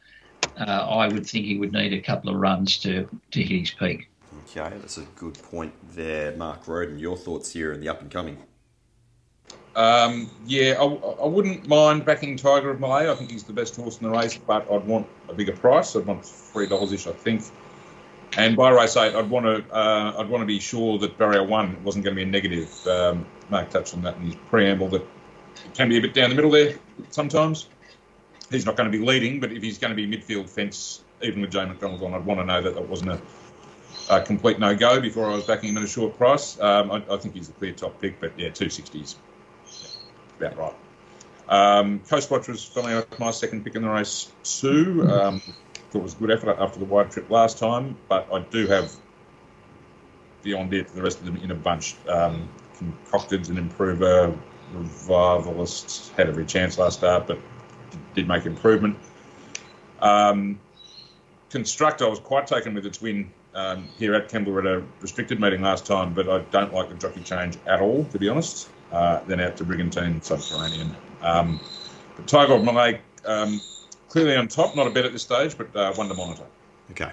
uh, 0.59 0.87
I 0.89 1.09
would 1.09 1.27
think 1.27 1.47
he 1.47 1.59
would 1.59 1.73
need 1.73 1.93
a 1.93 2.01
couple 2.01 2.31
of 2.31 2.37
runs 2.37 2.79
to 2.79 3.09
to 3.31 3.43
hit 3.43 3.61
his 3.61 3.71
peak. 3.71 4.09
Okay, 4.45 4.77
that's 4.79 4.99
a 4.99 5.07
good 5.17 5.35
point 5.43 5.73
there, 5.95 6.35
Mark 6.37 6.67
Roden. 6.67 6.99
Your 6.99 7.17
thoughts 7.17 7.53
here 7.53 7.73
in 7.73 7.81
the 7.81 7.89
up 7.89 8.01
and 8.01 8.11
coming? 8.11 8.39
Um, 9.77 10.31
yeah, 10.45 10.75
I, 10.81 10.85
I, 10.85 11.27
wouldn't 11.27 11.69
mind 11.69 12.05
backing 12.05 12.37
Tiger 12.37 12.71
of 12.71 12.81
Malay. 12.81 13.09
I 13.09 13.15
think 13.15 13.31
he's 13.31 13.45
the 13.45 13.53
best 13.53 13.77
horse 13.77 13.99
in 13.99 14.11
the 14.11 14.11
race, 14.11 14.37
but 14.37 14.69
I'd 14.73 14.85
want 14.85 15.07
a 15.29 15.35
bigger 15.35 15.53
price. 15.53 15.95
I'd 15.95 16.07
want 16.07 16.25
three 16.25 16.67
dollars 16.67 16.93
ish, 16.93 17.07
I 17.07 17.13
think. 17.13 17.45
And 18.37 18.57
by 18.57 18.71
race 18.71 18.97
eight, 18.97 19.15
I'd 19.15 19.31
want 19.31 19.47
to 19.47 19.75
uh, 19.75 20.15
I'd 20.19 20.29
want 20.29 20.43
to 20.43 20.47
be 20.47 20.59
sure 20.59 20.99
that 20.99 21.17
barrier 21.17 21.45
one 21.45 21.83
wasn't 21.85 22.05
going 22.05 22.17
to 22.17 22.25
be 22.25 22.29
a 22.29 22.31
negative. 22.31 22.87
Um, 22.87 23.27
Mark 23.51 23.71
touched 23.71 23.95
on 23.95 24.03
that 24.03 24.17
in 24.17 24.23
his 24.23 24.37
preamble 24.49 24.89
that 24.89 25.03
it 25.03 25.75
can 25.75 25.89
be 25.89 25.99
a 25.99 26.01
bit 26.01 26.15
down 26.15 26.31
the 26.31 26.37
middle 26.37 26.51
there 26.51 26.75
sometimes. 27.11 27.69
He's 28.51 28.67
not 28.67 28.77
going 28.77 28.91
to 28.91 28.99
be 28.99 29.05
leading, 29.05 29.41
but 29.41 29.53
if 29.53 29.63
he's 29.63 29.79
going 29.79 29.95
to 29.95 29.97
be 29.97 30.07
midfield 30.07 30.49
fence, 30.49 31.03
even 31.23 31.43
with 31.43 31.51
Jay 31.51 31.65
McDonald 31.65 32.03
on, 32.03 32.15
I'd 32.15 32.25
want 32.25 32.41
to 32.41 32.47
know 32.47 32.63
that 32.63 32.75
that 32.75 32.89
wasn't 32.89 33.11
a, 33.11 33.21
a 34.11 34.23
complete 34.23 34.59
no 34.59 34.75
go 34.75 35.01
before 35.01 35.31
I 35.31 35.35
was 35.35 35.45
backing 35.45 35.71
him 35.71 35.79
at 35.79 35.85
a 35.85 35.89
short 35.89 36.17
price. 36.17 36.59
Um, 36.59 36.91
I, 36.91 37.03
I, 37.11 37.17
think 37.19 37.35
he's 37.35 37.51
a 37.51 37.53
clear 37.53 37.73
top 37.73 38.01
pick, 38.01 38.21
but 38.21 38.39
yeah, 38.39 38.49
260s 38.49 39.17
about 40.41 40.57
right. 40.57 40.75
Um, 41.49 42.01
Coast 42.01 42.31
Watch 42.31 42.49
was 42.49 42.77
out 42.77 43.19
my 43.19 43.31
second 43.31 43.65
pick 43.65 43.75
in 43.75 43.83
the 43.83 43.89
race 43.89 44.31
too. 44.45 45.09
Um, 45.11 45.41
thought 45.91 46.01
it 46.01 46.03
was 46.03 46.15
a 46.15 46.19
good 46.19 46.31
effort 46.31 46.57
after 46.59 46.79
the 46.79 46.85
wide 46.85 47.11
trip 47.11 47.31
last 47.31 47.59
time, 47.59 47.97
but 48.09 48.29
I 48.33 48.41
do 48.41 48.67
have 48.67 48.95
beyond 50.43 50.73
it 50.75 50.89
the 50.89 51.03
rest 51.03 51.19
of 51.19 51.25
them 51.25 51.37
in 51.39 51.51
a 51.51 51.55
bunch. 51.55 51.97
Um, 52.09 52.49
Concocted's 52.79 53.49
an 53.49 53.59
improver, 53.59 54.37
Revivalist 54.73 56.13
had 56.17 56.29
every 56.29 56.45
chance 56.45 56.79
last 56.79 56.99
start, 56.99 57.27
but 57.27 57.39
did 58.19 58.29
make 58.29 58.47
improvement. 58.47 58.97
Um, 60.01 60.59
Construct, 61.51 62.03
I 62.03 62.09
was 62.09 62.19
quite 62.19 62.47
taken 62.47 62.75
with 62.75 62.85
its 62.85 63.01
win 63.01 63.31
um, 63.55 63.89
here 63.97 64.15
at 64.15 64.29
Kembla 64.29 64.59
at 64.59 64.67
a 64.67 64.85
restricted 65.01 65.41
meeting 65.41 65.63
last 65.63 65.87
time, 65.87 66.13
but 66.13 66.29
I 66.29 66.41
don't 66.51 66.75
like 66.75 66.89
the 66.89 66.97
jockey 66.97 67.23
change 67.23 67.57
at 67.67 67.81
all, 67.81 68.05
to 68.07 68.19
be 68.19 68.29
honest. 68.29 68.69
Uh, 68.93 69.21
then 69.27 69.41
out 69.41 69.57
to 69.59 69.65
Brigantine 69.65 70.21
Subterranean. 70.21 70.95
Um, 71.23 71.61
but 72.17 72.27
Tiger 72.27 72.55
of 72.55 72.65
Malay 72.65 73.01
um, 73.25 73.61
clearly 74.09 74.37
on 74.37 74.49
top, 74.49 74.75
not 74.75 74.87
a 74.87 74.91
bet 74.91 75.05
at 75.05 75.13
this 75.13 75.23
stage, 75.23 75.57
but 75.57 75.75
uh, 75.77 75.93
one 75.95 76.09
to 76.09 76.15
monitor. 76.15 76.45
Okay. 76.91 77.13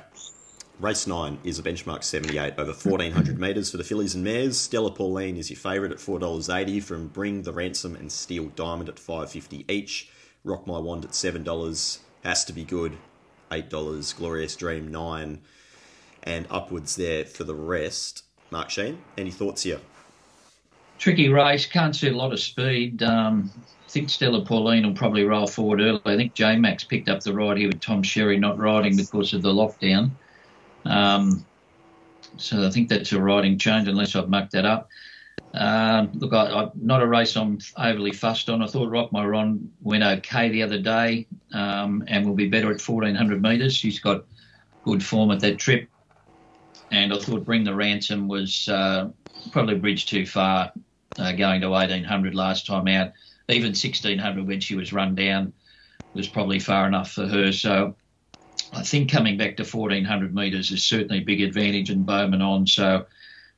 Race 0.79 1.07
9 1.07 1.39
is 1.45 1.57
a 1.57 1.63
benchmark 1.63 2.03
78 2.03 2.55
over 2.57 2.71
1400 2.71 3.39
metres 3.39 3.71
for 3.71 3.77
the 3.77 3.83
fillies 3.83 4.15
and 4.15 4.23
mares. 4.23 4.59
Stella 4.59 4.91
Pauline 4.91 5.37
is 5.37 5.49
your 5.49 5.57
favourite 5.57 5.93
at 5.93 5.99
$4.80 5.99 6.83
from 6.83 7.07
Bring 7.07 7.43
the 7.43 7.53
Ransom 7.53 7.95
and 7.95 8.11
Steel 8.11 8.45
Diamond 8.55 8.89
at 8.89 8.95
$5.50 8.95 9.69
each. 9.69 10.09
Rock 10.45 10.65
My 10.65 10.79
Wand 10.79 11.03
at 11.03 11.11
$7. 11.11 11.99
Has 12.23 12.45
to 12.45 12.53
be 12.53 12.63
good. 12.63 12.97
$8. 13.51 14.17
Glorious 14.17 14.55
Dream 14.55 14.89
9 14.89 15.41
And 16.23 16.47
upwards 16.49 16.95
there 16.95 17.25
for 17.25 17.43
the 17.43 17.55
rest. 17.55 18.23
Mark 18.51 18.69
Sheen, 18.69 18.99
any 19.17 19.31
thoughts 19.31 19.63
here? 19.63 19.81
Tricky 20.97 21.27
race. 21.27 21.65
Can't 21.65 21.93
see 21.93 22.07
a 22.07 22.15
lot 22.15 22.31
of 22.31 22.39
speed. 22.39 23.03
Um, 23.03 23.51
think 23.95 24.09
Stella 24.09 24.43
Pauline 24.43 24.85
will 24.85 24.93
probably 24.93 25.23
roll 25.23 25.47
forward 25.47 25.79
early. 25.79 26.01
I 26.03 26.17
think 26.17 26.33
J 26.33 26.57
Max 26.57 26.83
picked 26.83 27.07
up 27.07 27.21
the 27.21 27.33
ride 27.33 27.57
here 27.57 27.69
with 27.69 27.79
Tom 27.79 28.03
Sherry 28.03 28.37
not 28.37 28.57
riding 28.57 28.97
because 28.97 29.33
of 29.33 29.41
the 29.41 29.53
lockdown. 29.53 30.11
Um, 30.83 31.45
so 32.35 32.67
I 32.67 32.69
think 32.69 32.89
that's 32.89 33.13
a 33.13 33.21
riding 33.21 33.57
change, 33.57 33.87
unless 33.87 34.13
I've 34.13 34.27
mucked 34.27 34.51
that 34.51 34.65
up. 34.65 34.89
Um, 35.53 36.11
look, 36.15 36.33
I, 36.33 36.45
I, 36.45 36.71
not 36.75 37.01
a 37.01 37.07
race 37.07 37.35
I'm 37.35 37.59
overly 37.77 38.11
fussed 38.11 38.49
on. 38.49 38.61
I 38.61 38.67
thought 38.67 38.89
Rock 38.89 39.11
My 39.11 39.25
Ron 39.25 39.71
went 39.81 40.03
okay 40.03 40.49
the 40.49 40.63
other 40.63 40.79
day 40.79 41.27
um, 41.53 42.03
and 42.07 42.25
will 42.25 42.35
be 42.35 42.49
better 42.49 42.71
at 42.71 42.81
1400 42.81 43.41
metres. 43.41 43.75
She's 43.75 43.99
got 43.99 44.25
good 44.83 45.03
form 45.03 45.31
at 45.31 45.39
that 45.41 45.57
trip. 45.57 45.89
And 46.91 47.13
I 47.13 47.19
thought 47.19 47.45
Bring 47.45 47.63
the 47.63 47.73
Ransom 47.73 48.27
was 48.27 48.67
uh, 48.67 49.09
probably 49.51 49.75
a 49.75 49.79
bridge 49.79 50.05
too 50.05 50.25
far 50.25 50.71
uh, 51.17 51.31
going 51.31 51.61
to 51.61 51.69
1800 51.69 52.35
last 52.35 52.65
time 52.65 52.87
out 52.87 53.13
even 53.49 53.69
1600 53.69 54.47
when 54.47 54.59
she 54.59 54.75
was 54.75 54.93
run 54.93 55.15
down 55.15 55.53
was 56.13 56.27
probably 56.27 56.59
far 56.59 56.87
enough 56.87 57.11
for 57.11 57.27
her. 57.27 57.51
So 57.51 57.95
I 58.73 58.81
think 58.81 59.11
coming 59.11 59.37
back 59.37 59.57
to 59.57 59.63
1400 59.63 60.33
metres 60.33 60.71
is 60.71 60.83
certainly 60.83 61.19
a 61.19 61.23
big 61.23 61.41
advantage 61.41 61.89
and 61.89 62.05
Bowman 62.05 62.41
on. 62.41 62.65
So 62.65 63.05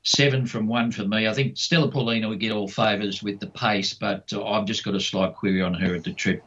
seven 0.08 0.46
from 0.46 0.68
one 0.68 0.90
for 0.90 1.06
me. 1.06 1.28
I 1.28 1.34
think 1.34 1.58
Stella 1.58 1.92
Paulina 1.92 2.30
would 2.30 2.40
get 2.40 2.52
all 2.52 2.68
favours 2.68 3.22
with 3.22 3.40
the 3.40 3.48
pace, 3.48 3.94
but 3.94 4.32
uh, 4.34 4.44
I've 4.46 4.66
just 4.66 4.86
got 4.86 4.96
a 4.96 5.00
slight 5.00 5.36
query 5.36 5.62
on 5.62 5.74
her 5.74 5.96
at 5.96 6.04
the 6.06 6.14
trip. 6.14 6.44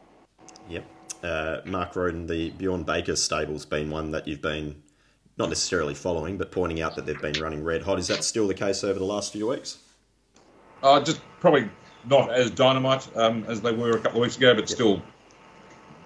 Yep. 0.67 0.83
uh, 1.23 1.57
Mark 1.65 1.95
Roden, 1.95 2.25
the 2.25 2.49
Bjorn 2.51 2.83
Baker 2.83 3.15
stable's 3.15 3.65
been 3.65 3.91
one 3.91 4.09
that 4.11 4.27
you've 4.27 4.41
been 4.41 4.81
not 5.37 5.49
necessarily 5.49 5.93
following, 5.93 6.37
but 6.37 6.51
pointing 6.51 6.81
out 6.81 6.95
that 6.95 7.05
they've 7.05 7.21
been 7.21 7.39
running 7.39 7.63
red 7.63 7.83
hot. 7.83 7.99
Is 7.99 8.07
that 8.07 8.23
still 8.23 8.47
the 8.47 8.53
case 8.53 8.83
over 8.83 8.97
the 8.97 9.05
last 9.05 9.31
few 9.31 9.47
weeks? 9.47 9.77
Uh, 10.81 10.99
just 10.99 11.21
probably 11.39 11.69
not 12.09 12.33
as 12.33 12.49
dynamite 12.49 13.07
um, 13.15 13.45
as 13.47 13.61
they 13.61 13.71
were 13.71 13.91
a 13.91 13.99
couple 13.99 14.17
of 14.17 14.23
weeks 14.23 14.37
ago, 14.37 14.55
but 14.55 14.61
yep. 14.61 14.69
still 14.69 15.01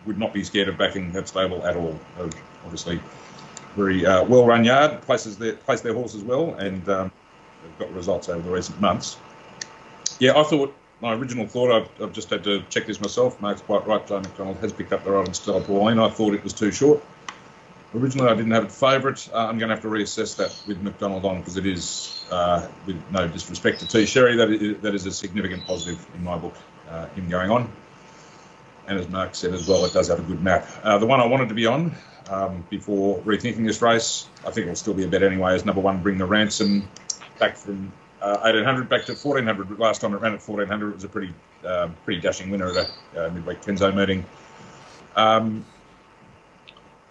would 0.05 0.19
not 0.19 0.33
be 0.33 0.43
scared 0.43 0.67
of 0.67 0.77
backing 0.77 1.12
that 1.13 1.29
stable 1.29 1.65
at 1.65 1.77
all. 1.77 1.97
Obviously, 2.65 3.00
very 3.77 4.05
uh, 4.05 4.25
well 4.25 4.45
run 4.45 4.65
yard, 4.65 5.01
places 5.01 5.38
their 5.38 5.53
place 5.53 5.79
their 5.79 5.93
horses 5.93 6.24
well, 6.24 6.53
and 6.55 6.88
um, 6.89 7.12
they've 7.65 7.88
got 7.88 7.95
results 7.95 8.29
over 8.29 8.41
the 8.41 8.51
recent 8.51 8.79
months. 8.79 9.17
Yeah, 10.19 10.38
I 10.38 10.43
thought 10.43 10.74
my 11.01 11.13
original 11.13 11.48
thought. 11.48 11.72
I've, 11.72 12.01
I've, 12.01 12.13
just 12.13 12.29
had 12.29 12.43
to 12.45 12.63
check 12.69 12.88
this 12.88 13.01
myself. 13.01 13.41
Mark's 13.41 13.62
quite 13.62 13.86
right. 13.86 14.05
Joe 14.07 14.22
McDonald 14.22 14.57
has 14.57 14.72
picked 14.72 14.93
up 14.93 15.03
the 15.03 15.12
ride 15.12 15.27
on 15.27 15.34
Stella 15.34 15.62
Pauline. 15.62 16.00
I 16.00 16.10
thought 16.10 16.34
it 16.34 16.43
was 16.43 16.53
too 16.53 16.72
short. 16.72 17.03
Originally, 17.93 18.29
I 18.29 18.36
didn't 18.36 18.51
have 18.51 18.65
it 18.65 18.72
favourite. 18.72 19.29
Uh, 19.34 19.38
I'm 19.38 19.57
going 19.57 19.69
to 19.69 19.75
have 19.75 19.84
to 19.84 19.88
reassess 19.88 20.36
that 20.38 20.55
with 20.67 20.81
McDonald 20.81 21.24
on 21.24 21.39
because 21.39 21.57
it 21.57 21.65
is, 21.65 22.25
uh, 22.29 22.67
with 22.86 23.01
no 23.12 23.27
disrespect 23.27 23.79
to 23.79 23.88
T 23.88 24.05
Sherry, 24.05 24.36
that 24.38 24.50
is, 24.50 24.81
that 24.81 24.95
is 24.95 25.05
a 25.05 25.12
significant 25.12 25.65
positive 25.65 26.05
in 26.15 26.24
my 26.24 26.38
book. 26.38 26.55
Uh, 26.89 27.07
him 27.07 27.29
going 27.29 27.50
on, 27.50 27.72
and 28.88 29.00
as 29.00 29.07
Mark 29.10 29.34
said 29.34 29.53
as 29.53 29.67
well, 29.67 29.86
it 29.86 29.93
does 29.93 30.10
have 30.10 30.19
a 30.19 30.24
good 30.24 30.41
map. 30.41 30.67
Uh, 30.84 30.98
the 30.98 31.05
one 31.05 31.19
I 31.19 31.25
wanted 31.25 31.50
to 31.50 31.55
be 31.55 31.65
on 31.65 31.95
um, 32.29 32.65
before 32.69 33.19
rethinking 33.19 33.65
this 33.65 33.81
race, 33.81 34.27
I 34.45 34.51
think 34.51 34.65
it'll 34.65 34.75
still 34.75 34.93
be 34.93 35.03
a 35.03 35.07
bet 35.07 35.24
anyway. 35.24 35.55
Is 35.55 35.65
number 35.65 35.81
one, 35.81 36.03
Bring 36.03 36.17
the 36.17 36.25
Ransom, 36.25 36.88
back 37.39 37.57
from 37.57 37.91
uh, 38.21 38.37
1800 38.43 38.89
back 38.89 39.05
to 39.05 39.13
1400. 39.13 39.79
Last 39.79 40.01
time 40.01 40.13
it 40.13 40.17
ran 40.17 40.33
at 40.33 40.47
1400, 40.47 40.89
it 40.89 40.95
was 40.95 41.03
a 41.03 41.09
pretty 41.09 41.33
um, 41.65 41.95
pretty 42.05 42.21
dashing 42.21 42.49
winner 42.49 42.69
at 42.69 42.91
a 43.15 43.27
uh, 43.27 43.29
midweek 43.31 43.61
Kenzo 43.61 43.93
meeting. 43.93 44.25
Um, 45.15 45.65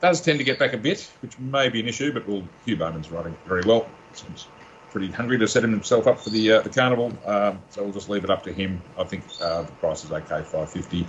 does 0.00 0.20
tend 0.20 0.38
to 0.38 0.44
get 0.44 0.58
back 0.58 0.74
a 0.74 0.76
bit, 0.76 1.10
which 1.22 1.38
may 1.38 1.68
be 1.68 1.80
an 1.80 1.88
issue, 1.88 2.12
but 2.12 2.28
well, 2.28 2.42
Hugh 2.64 2.76
Bowman's 2.76 3.10
riding 3.10 3.36
very 3.46 3.62
well. 3.64 3.88
Seems 4.12 4.48
pretty 4.90 5.10
hungry 5.10 5.38
to 5.38 5.48
set 5.48 5.62
himself 5.62 6.06
up 6.06 6.20
for 6.20 6.30
the 6.30 6.52
uh, 6.52 6.60
the 6.60 6.68
carnival, 6.68 7.12
um, 7.26 7.60
so 7.70 7.82
we'll 7.82 7.92
just 7.92 8.08
leave 8.08 8.22
it 8.22 8.30
up 8.30 8.42
to 8.44 8.52
him. 8.52 8.82
I 8.98 9.04
think 9.04 9.24
uh, 9.40 9.62
the 9.62 9.72
price 9.72 10.04
is 10.04 10.12
okay, 10.12 10.42
550. 10.42 11.06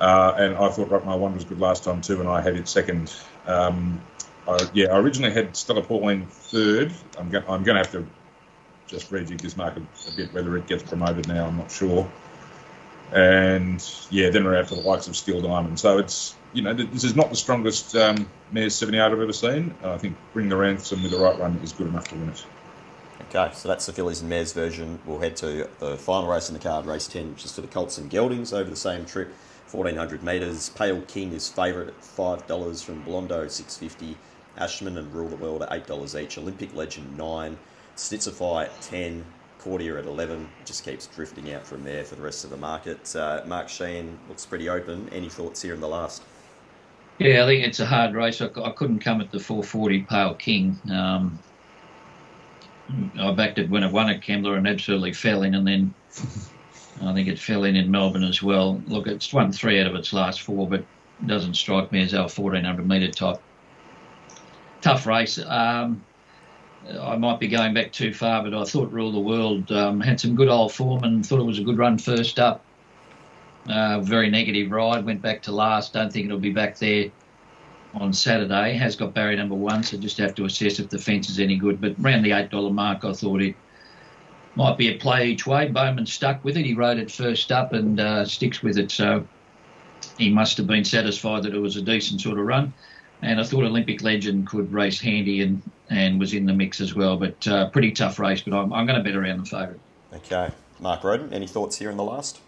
Uh, 0.00 0.34
and 0.38 0.56
I 0.56 0.68
thought 0.70 0.90
Rock 0.90 1.04
My 1.04 1.14
One 1.14 1.34
was 1.34 1.44
good 1.44 1.60
last 1.60 1.84
time 1.84 2.00
too, 2.00 2.20
and 2.20 2.28
I 2.28 2.40
had 2.40 2.56
it 2.56 2.68
second. 2.68 3.14
Um, 3.46 4.00
I, 4.48 4.68
yeah, 4.74 4.88
I 4.88 4.98
originally 4.98 5.32
had 5.32 5.56
Stella 5.56 5.82
Pauline 5.82 6.26
third. 6.26 6.92
I'm 7.18 7.30
going 7.30 7.44
I'm 7.48 7.64
to 7.64 7.74
have 7.74 7.92
to 7.92 8.06
just 8.86 9.10
rejig 9.10 9.40
this 9.40 9.56
market 9.56 9.82
a 10.08 10.12
bit, 10.12 10.32
whether 10.32 10.56
it 10.56 10.66
gets 10.66 10.82
promoted 10.82 11.28
now, 11.28 11.46
I'm 11.46 11.56
not 11.56 11.70
sure. 11.70 12.10
And 13.12 13.84
yeah, 14.10 14.30
then 14.30 14.44
we're 14.44 14.56
out 14.56 14.68
to 14.68 14.74
the 14.74 14.80
likes 14.80 15.06
of 15.06 15.16
Steel 15.16 15.40
Diamond. 15.40 15.78
So 15.78 15.98
it's 15.98 16.34
you 16.54 16.62
know, 16.62 16.72
this 16.72 17.04
is 17.04 17.16
not 17.16 17.30
the 17.30 17.36
strongest 17.36 17.94
um, 17.96 18.28
Mares 18.52 18.74
78 18.76 19.00
I've 19.00 19.12
ever 19.12 19.32
seen. 19.32 19.74
I 19.82 19.98
think 19.98 20.16
Bring 20.32 20.48
the 20.48 20.56
Ransom 20.56 21.02
with 21.02 21.10
the 21.10 21.18
right 21.18 21.38
run 21.38 21.60
is 21.62 21.72
good 21.72 21.88
enough 21.88 22.08
to 22.08 22.14
win 22.14 22.28
it. 22.28 22.46
Okay, 23.28 23.52
so 23.54 23.68
that's 23.68 23.86
the 23.86 23.92
fillies 23.92 24.20
and 24.20 24.30
mares 24.30 24.52
version. 24.52 25.00
We'll 25.04 25.18
head 25.18 25.36
to 25.36 25.68
the 25.80 25.96
final 25.96 26.28
race 26.28 26.48
in 26.48 26.54
the 26.54 26.60
card, 26.60 26.86
race 26.86 27.08
10, 27.08 27.30
which 27.30 27.44
is 27.44 27.52
for 27.52 27.60
the 27.60 27.66
Colts 27.66 27.98
and 27.98 28.10
Geldings 28.10 28.52
over 28.52 28.70
the 28.70 28.76
same 28.76 29.04
trip, 29.04 29.32
1400 29.70 30.22
metres. 30.22 30.68
Pale 30.70 31.02
King 31.02 31.32
is 31.32 31.48
favourite 31.48 31.88
at 31.88 32.00
$5 32.00 32.84
from 32.84 33.04
Blondo, 33.04 33.50
650 33.50 34.16
Ashman 34.56 34.96
and 34.96 35.12
Rule 35.12 35.28
the 35.28 35.36
World 35.36 35.62
at 35.62 35.70
$8 35.70 36.22
each. 36.22 36.38
Olympic 36.38 36.74
Legend, 36.74 37.16
9 37.96 38.62
at 38.62 38.80
10 38.80 39.24
Courtier 39.64 39.96
at 39.96 40.04
11 40.04 40.46
just 40.66 40.84
keeps 40.84 41.06
drifting 41.06 41.54
out 41.54 41.66
from 41.66 41.84
there 41.84 42.04
for 42.04 42.16
the 42.16 42.22
rest 42.22 42.44
of 42.44 42.50
the 42.50 42.56
market. 42.56 43.16
Uh, 43.16 43.42
Mark 43.46 43.68
Sheen 43.70 44.18
looks 44.28 44.44
pretty 44.44 44.68
open. 44.68 45.08
Any 45.10 45.30
thoughts 45.30 45.62
here 45.62 45.72
in 45.72 45.80
the 45.80 45.88
last? 45.88 46.22
Yeah, 47.18 47.44
I 47.44 47.46
think 47.46 47.64
it's 47.64 47.80
a 47.80 47.86
hard 47.86 48.14
race. 48.14 48.42
I, 48.42 48.50
I 48.62 48.72
couldn't 48.72 48.98
come 48.98 49.22
at 49.22 49.30
the 49.30 49.40
440 49.40 50.02
Pale 50.02 50.34
King. 50.34 50.78
Um, 50.92 51.38
I 53.18 53.32
backed 53.32 53.58
it 53.58 53.70
when 53.70 53.82
it 53.82 53.90
won 53.90 54.10
at 54.10 54.20
Kembla 54.20 54.58
and 54.58 54.68
absolutely 54.68 55.14
fell 55.14 55.42
in, 55.42 55.54
and 55.54 55.66
then 55.66 55.94
I 57.02 57.14
think 57.14 57.28
it 57.28 57.38
fell 57.38 57.64
in 57.64 57.76
in 57.76 57.90
Melbourne 57.90 58.24
as 58.24 58.42
well. 58.42 58.82
Look, 58.86 59.06
it's 59.06 59.32
won 59.32 59.50
three 59.50 59.80
out 59.80 59.86
of 59.86 59.94
its 59.94 60.12
last 60.12 60.42
four, 60.42 60.68
but 60.68 60.84
doesn't 61.26 61.54
strike 61.54 61.90
me 61.90 62.02
as 62.02 62.12
our 62.12 62.28
1400 62.28 62.86
metre 62.86 63.10
type. 63.10 63.40
Tough 64.82 65.06
race. 65.06 65.38
Um, 65.38 66.04
I 66.88 67.16
might 67.16 67.40
be 67.40 67.48
going 67.48 67.72
back 67.72 67.92
too 67.92 68.12
far, 68.12 68.42
but 68.42 68.54
I 68.54 68.64
thought 68.64 68.92
Rule 68.92 69.12
the 69.12 69.20
World 69.20 69.70
um, 69.72 70.00
had 70.00 70.20
some 70.20 70.34
good 70.34 70.48
old 70.48 70.72
form 70.72 71.04
and 71.04 71.24
thought 71.24 71.40
it 71.40 71.44
was 71.44 71.58
a 71.58 71.62
good 71.62 71.78
run 71.78 71.98
first 71.98 72.38
up. 72.38 72.64
Uh, 73.68 74.00
very 74.00 74.28
negative 74.28 74.70
ride, 74.70 75.06
went 75.06 75.22
back 75.22 75.42
to 75.42 75.52
last. 75.52 75.94
Don't 75.94 76.12
think 76.12 76.26
it'll 76.26 76.38
be 76.38 76.52
back 76.52 76.78
there 76.78 77.10
on 77.94 78.12
Saturday. 78.12 78.74
Has 78.74 78.96
got 78.96 79.14
barrier 79.14 79.38
number 79.38 79.54
one, 79.54 79.82
so 79.82 79.96
just 79.96 80.18
have 80.18 80.34
to 80.34 80.44
assess 80.44 80.78
if 80.78 80.90
the 80.90 80.98
fence 80.98 81.30
is 81.30 81.40
any 81.40 81.56
good. 81.56 81.80
But 81.80 81.94
around 82.02 82.22
the 82.22 82.30
$8 82.30 82.72
mark, 82.72 83.04
I 83.04 83.12
thought 83.12 83.40
it 83.40 83.54
might 84.54 84.76
be 84.76 84.88
a 84.88 84.98
play 84.98 85.28
each 85.30 85.46
way. 85.46 85.68
Bowman 85.68 86.06
stuck 86.06 86.44
with 86.44 86.58
it. 86.58 86.66
He 86.66 86.74
rode 86.74 86.98
it 86.98 87.10
first 87.10 87.50
up 87.50 87.72
and 87.72 87.98
uh, 87.98 88.24
sticks 88.26 88.62
with 88.62 88.76
it. 88.76 88.90
So 88.90 89.26
he 90.18 90.30
must 90.30 90.58
have 90.58 90.66
been 90.66 90.84
satisfied 90.84 91.44
that 91.44 91.54
it 91.54 91.58
was 91.58 91.76
a 91.76 91.82
decent 91.82 92.20
sort 92.20 92.38
of 92.38 92.44
run. 92.44 92.74
And 93.22 93.40
I 93.40 93.44
thought 93.44 93.64
Olympic 93.64 94.02
Legend 94.02 94.46
could 94.46 94.72
race 94.72 95.00
handy 95.00 95.40
and, 95.40 95.62
and 95.88 96.20
was 96.20 96.34
in 96.34 96.46
the 96.46 96.52
mix 96.52 96.80
as 96.80 96.94
well. 96.94 97.16
But 97.16 97.46
uh, 97.48 97.70
pretty 97.70 97.92
tough 97.92 98.18
race, 98.18 98.42
but 98.42 98.54
I'm, 98.54 98.72
I'm 98.72 98.86
going 98.86 98.98
to 98.98 99.04
bet 99.04 99.16
around 99.16 99.38
the 99.38 99.46
favourite. 99.46 99.80
Okay. 100.12 100.50
Mark 100.80 101.04
Roden, 101.04 101.32
any 101.32 101.46
thoughts 101.46 101.76
here 101.76 101.90
in 101.90 101.96
the 101.96 102.04
last? 102.04 102.40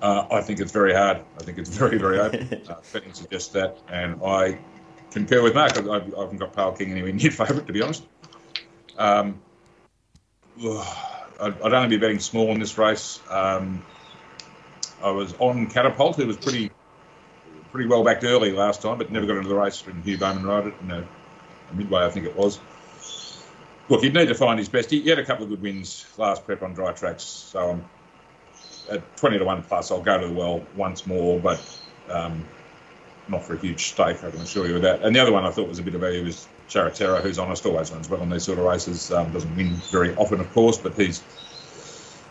Uh, 0.00 0.26
I 0.30 0.42
think 0.42 0.60
it's 0.60 0.72
very 0.72 0.94
hard. 0.94 1.18
I 1.38 1.42
think 1.42 1.58
it's 1.58 1.70
very, 1.76 1.98
very 1.98 2.18
open. 2.18 2.62
uh, 2.68 2.74
betting 2.92 3.12
suggests 3.12 3.52
that, 3.52 3.78
and 3.88 4.20
I 4.22 4.58
concur 5.10 5.42
with 5.42 5.54
Mark. 5.54 5.78
I, 5.78 5.80
I, 5.80 6.00
haven't 6.20 6.38
got 6.38 6.54
Pale 6.54 6.72
King 6.72 6.92
anywhere 6.92 7.12
near 7.14 7.30
favourite, 7.30 7.66
to 7.66 7.72
be 7.72 7.82
honest. 7.82 8.04
Um, 8.96 9.40
I'd, 10.62 11.62
I'd, 11.62 11.72
only 11.72 11.88
be 11.88 11.98
betting 11.98 12.18
small 12.18 12.50
in 12.50 12.60
this 12.60 12.76
race. 12.78 13.20
Um, 13.30 13.84
I 15.02 15.10
was 15.10 15.34
on 15.38 15.68
Catapult, 15.68 16.16
who 16.16 16.26
was 16.26 16.36
pretty 16.36 16.70
pretty 17.78 17.88
well 17.88 18.02
backed 18.02 18.24
early 18.24 18.50
last 18.50 18.82
time, 18.82 18.98
but 18.98 19.08
never 19.12 19.24
got 19.24 19.36
into 19.36 19.48
the 19.48 19.54
race 19.54 19.86
when 19.86 20.02
Hugh 20.02 20.18
Bowman 20.18 20.44
rode 20.44 20.66
it. 20.66 20.74
You 20.82 20.88
know, 20.88 21.04
midway, 21.74 22.04
I 22.04 22.10
think 22.10 22.26
it 22.26 22.34
was. 22.34 22.58
Look, 23.88 24.02
he'd 24.02 24.14
need 24.14 24.26
to 24.26 24.34
find 24.34 24.58
his 24.58 24.68
best. 24.68 24.90
He, 24.90 25.00
he 25.00 25.08
had 25.08 25.20
a 25.20 25.24
couple 25.24 25.44
of 25.44 25.50
good 25.50 25.62
wins 25.62 26.04
last 26.18 26.44
prep 26.44 26.64
on 26.64 26.74
dry 26.74 26.90
tracks, 26.90 27.22
so 27.22 27.70
I'm 27.70 27.84
at 28.90 29.16
20 29.18 29.38
to 29.38 29.44
1 29.44 29.62
plus, 29.62 29.92
I'll 29.92 30.00
go 30.00 30.20
to 30.20 30.26
the 30.26 30.32
well 30.32 30.60
once 30.74 31.06
more, 31.06 31.38
but 31.38 31.60
um, 32.10 32.44
not 33.28 33.44
for 33.44 33.54
a 33.54 33.58
huge 33.58 33.92
stake, 33.92 34.24
I 34.24 34.30
can 34.32 34.40
assure 34.40 34.66
you 34.66 34.74
of 34.74 34.82
that. 34.82 35.02
And 35.02 35.14
the 35.14 35.20
other 35.20 35.30
one 35.30 35.44
I 35.44 35.50
thought 35.52 35.68
was 35.68 35.78
a 35.78 35.82
bit 35.84 35.94
of 35.94 36.00
value 36.00 36.24
was 36.24 36.48
Charatera, 36.68 37.22
who's 37.22 37.38
honest, 37.38 37.64
always 37.64 37.92
runs 37.92 38.08
well 38.08 38.22
in 38.22 38.30
these 38.30 38.42
sort 38.42 38.58
of 38.58 38.64
races. 38.64 39.12
Um, 39.12 39.32
doesn't 39.32 39.54
win 39.54 39.74
very 39.92 40.16
often, 40.16 40.40
of 40.40 40.52
course, 40.52 40.78
but 40.78 40.94
he's 40.94 41.22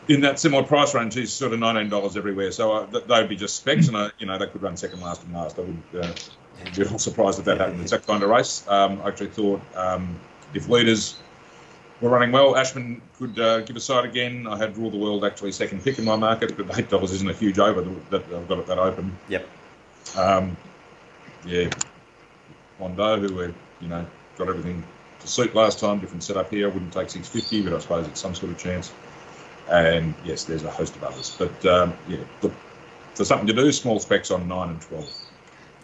in 0.08 0.22
that 0.22 0.40
similar 0.40 0.64
price 0.64 0.94
range. 0.94 1.14
He's 1.14 1.34
sort 1.34 1.54
of 1.54 1.60
$19 1.60 2.18
everywhere. 2.18 2.52
So 2.52 2.74
uh, 2.74 2.86
th- 2.88 3.06
they'd 3.06 3.30
be 3.30 3.36
just 3.36 3.56
specs, 3.58 3.88
and 3.88 3.98
uh, 3.98 4.10
you 4.20 4.26
know 4.26 4.38
they 4.38 4.48
could 4.48 4.62
run 4.62 4.78
second 4.78 5.02
last 5.02 5.24
and 5.24 5.34
last. 5.34 5.58
I 5.60 5.62
would 5.62 6.04
uh, 6.04 6.14
be 6.76 6.86
all 6.86 7.00
surprised 7.00 7.40
if 7.40 7.46
that 7.46 7.60
happened. 7.60 7.82
It's 7.82 7.92
that 7.92 8.06
kind 8.06 8.24
of 8.24 8.30
race. 8.30 8.66
Um, 8.68 9.02
I 9.02 9.10
actually 9.10 9.28
thought 9.28 9.62
um, 9.76 10.20
if 10.54 10.70
leaders 10.70 11.18
we're 12.02 12.10
running 12.10 12.32
well. 12.32 12.56
Ashman 12.56 13.02
could 13.18 13.40
uh, 13.40 13.62
give 13.62 13.76
a 13.76 13.80
side 13.80 14.06
again. 14.06 14.48
I 14.48 14.58
had 14.58 14.78
Rule 14.78 14.92
the 14.92 14.98
World 14.98 15.26
actually 15.26 15.52
second 15.52 15.84
pick 15.84 15.98
in 15.98 16.06
my 16.06 16.16
market, 16.16 16.56
but 16.56 16.78
eight 16.78 16.90
dollars 16.90 17.12
isn't 17.12 17.30
a 17.30 17.34
huge 17.34 17.60
over 17.60 17.82
that 18.12 18.24
I've 18.26 18.48
got 18.48 18.60
it 18.60 18.68
that 18.68 18.78
open. 18.78 19.18
Yep. 19.30 19.48
Um, 20.16 20.58
yeah, 21.46 21.70
Mondo, 22.80 23.20
who 23.20 23.34
we 23.34 23.54
you 23.82 23.88
know 23.88 24.06
got 24.38 24.50
everything 24.50 24.84
to 25.20 25.28
suit 25.28 25.56
last 25.56 25.80
time, 25.80 26.00
different 26.00 26.24
setup 26.24 26.52
here. 26.52 26.70
I 26.70 26.74
wouldn't 26.74 26.94
take 26.94 27.10
six 27.10 27.28
fifty, 27.28 27.62
but 27.62 27.74
I 27.74 27.80
suppose 27.80 28.08
it's 28.08 28.22
some 28.22 28.36
sort 28.36 28.52
of 28.52 28.58
chance. 28.58 28.92
And 29.69 30.13
yes, 30.24 30.45
there's 30.45 30.63
a 30.63 30.71
host 30.71 30.95
of 30.95 31.03
others, 31.03 31.36
but 31.38 31.65
um, 31.65 31.93
yeah, 32.07 32.19
look, 32.41 32.53
for 33.15 33.25
something 33.25 33.47
to 33.47 33.53
do, 33.53 33.71
small 33.71 34.00
specs 34.00 34.31
on 34.31 34.47
nine 34.47 34.69
and 34.69 34.81
twelve. 34.81 35.13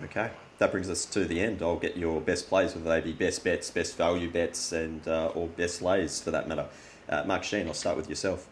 Okay 0.04 0.30
that 0.64 0.72
brings 0.72 0.90
us 0.90 1.06
to 1.06 1.26
the 1.26 1.40
end. 1.42 1.62
I'll 1.62 1.76
get 1.76 1.98
your 1.98 2.22
best 2.22 2.48
plays, 2.48 2.74
whether 2.74 2.90
they 2.90 3.02
be 3.02 3.12
best 3.12 3.44
bets, 3.44 3.70
best 3.70 3.98
value 3.98 4.30
bets, 4.30 4.72
and 4.72 5.06
uh, 5.08 5.32
or 5.36 5.48
best 5.48 5.82
lays 5.82 6.22
for 6.22 6.32
that 6.32 6.48
matter. 6.48 6.66
Uh, 7.10 7.24
Mark 7.26 7.44
Sheen, 7.44 7.68
I'll 7.68 7.74
start 7.74 7.98
with 7.98 8.10
yourself. 8.10 8.48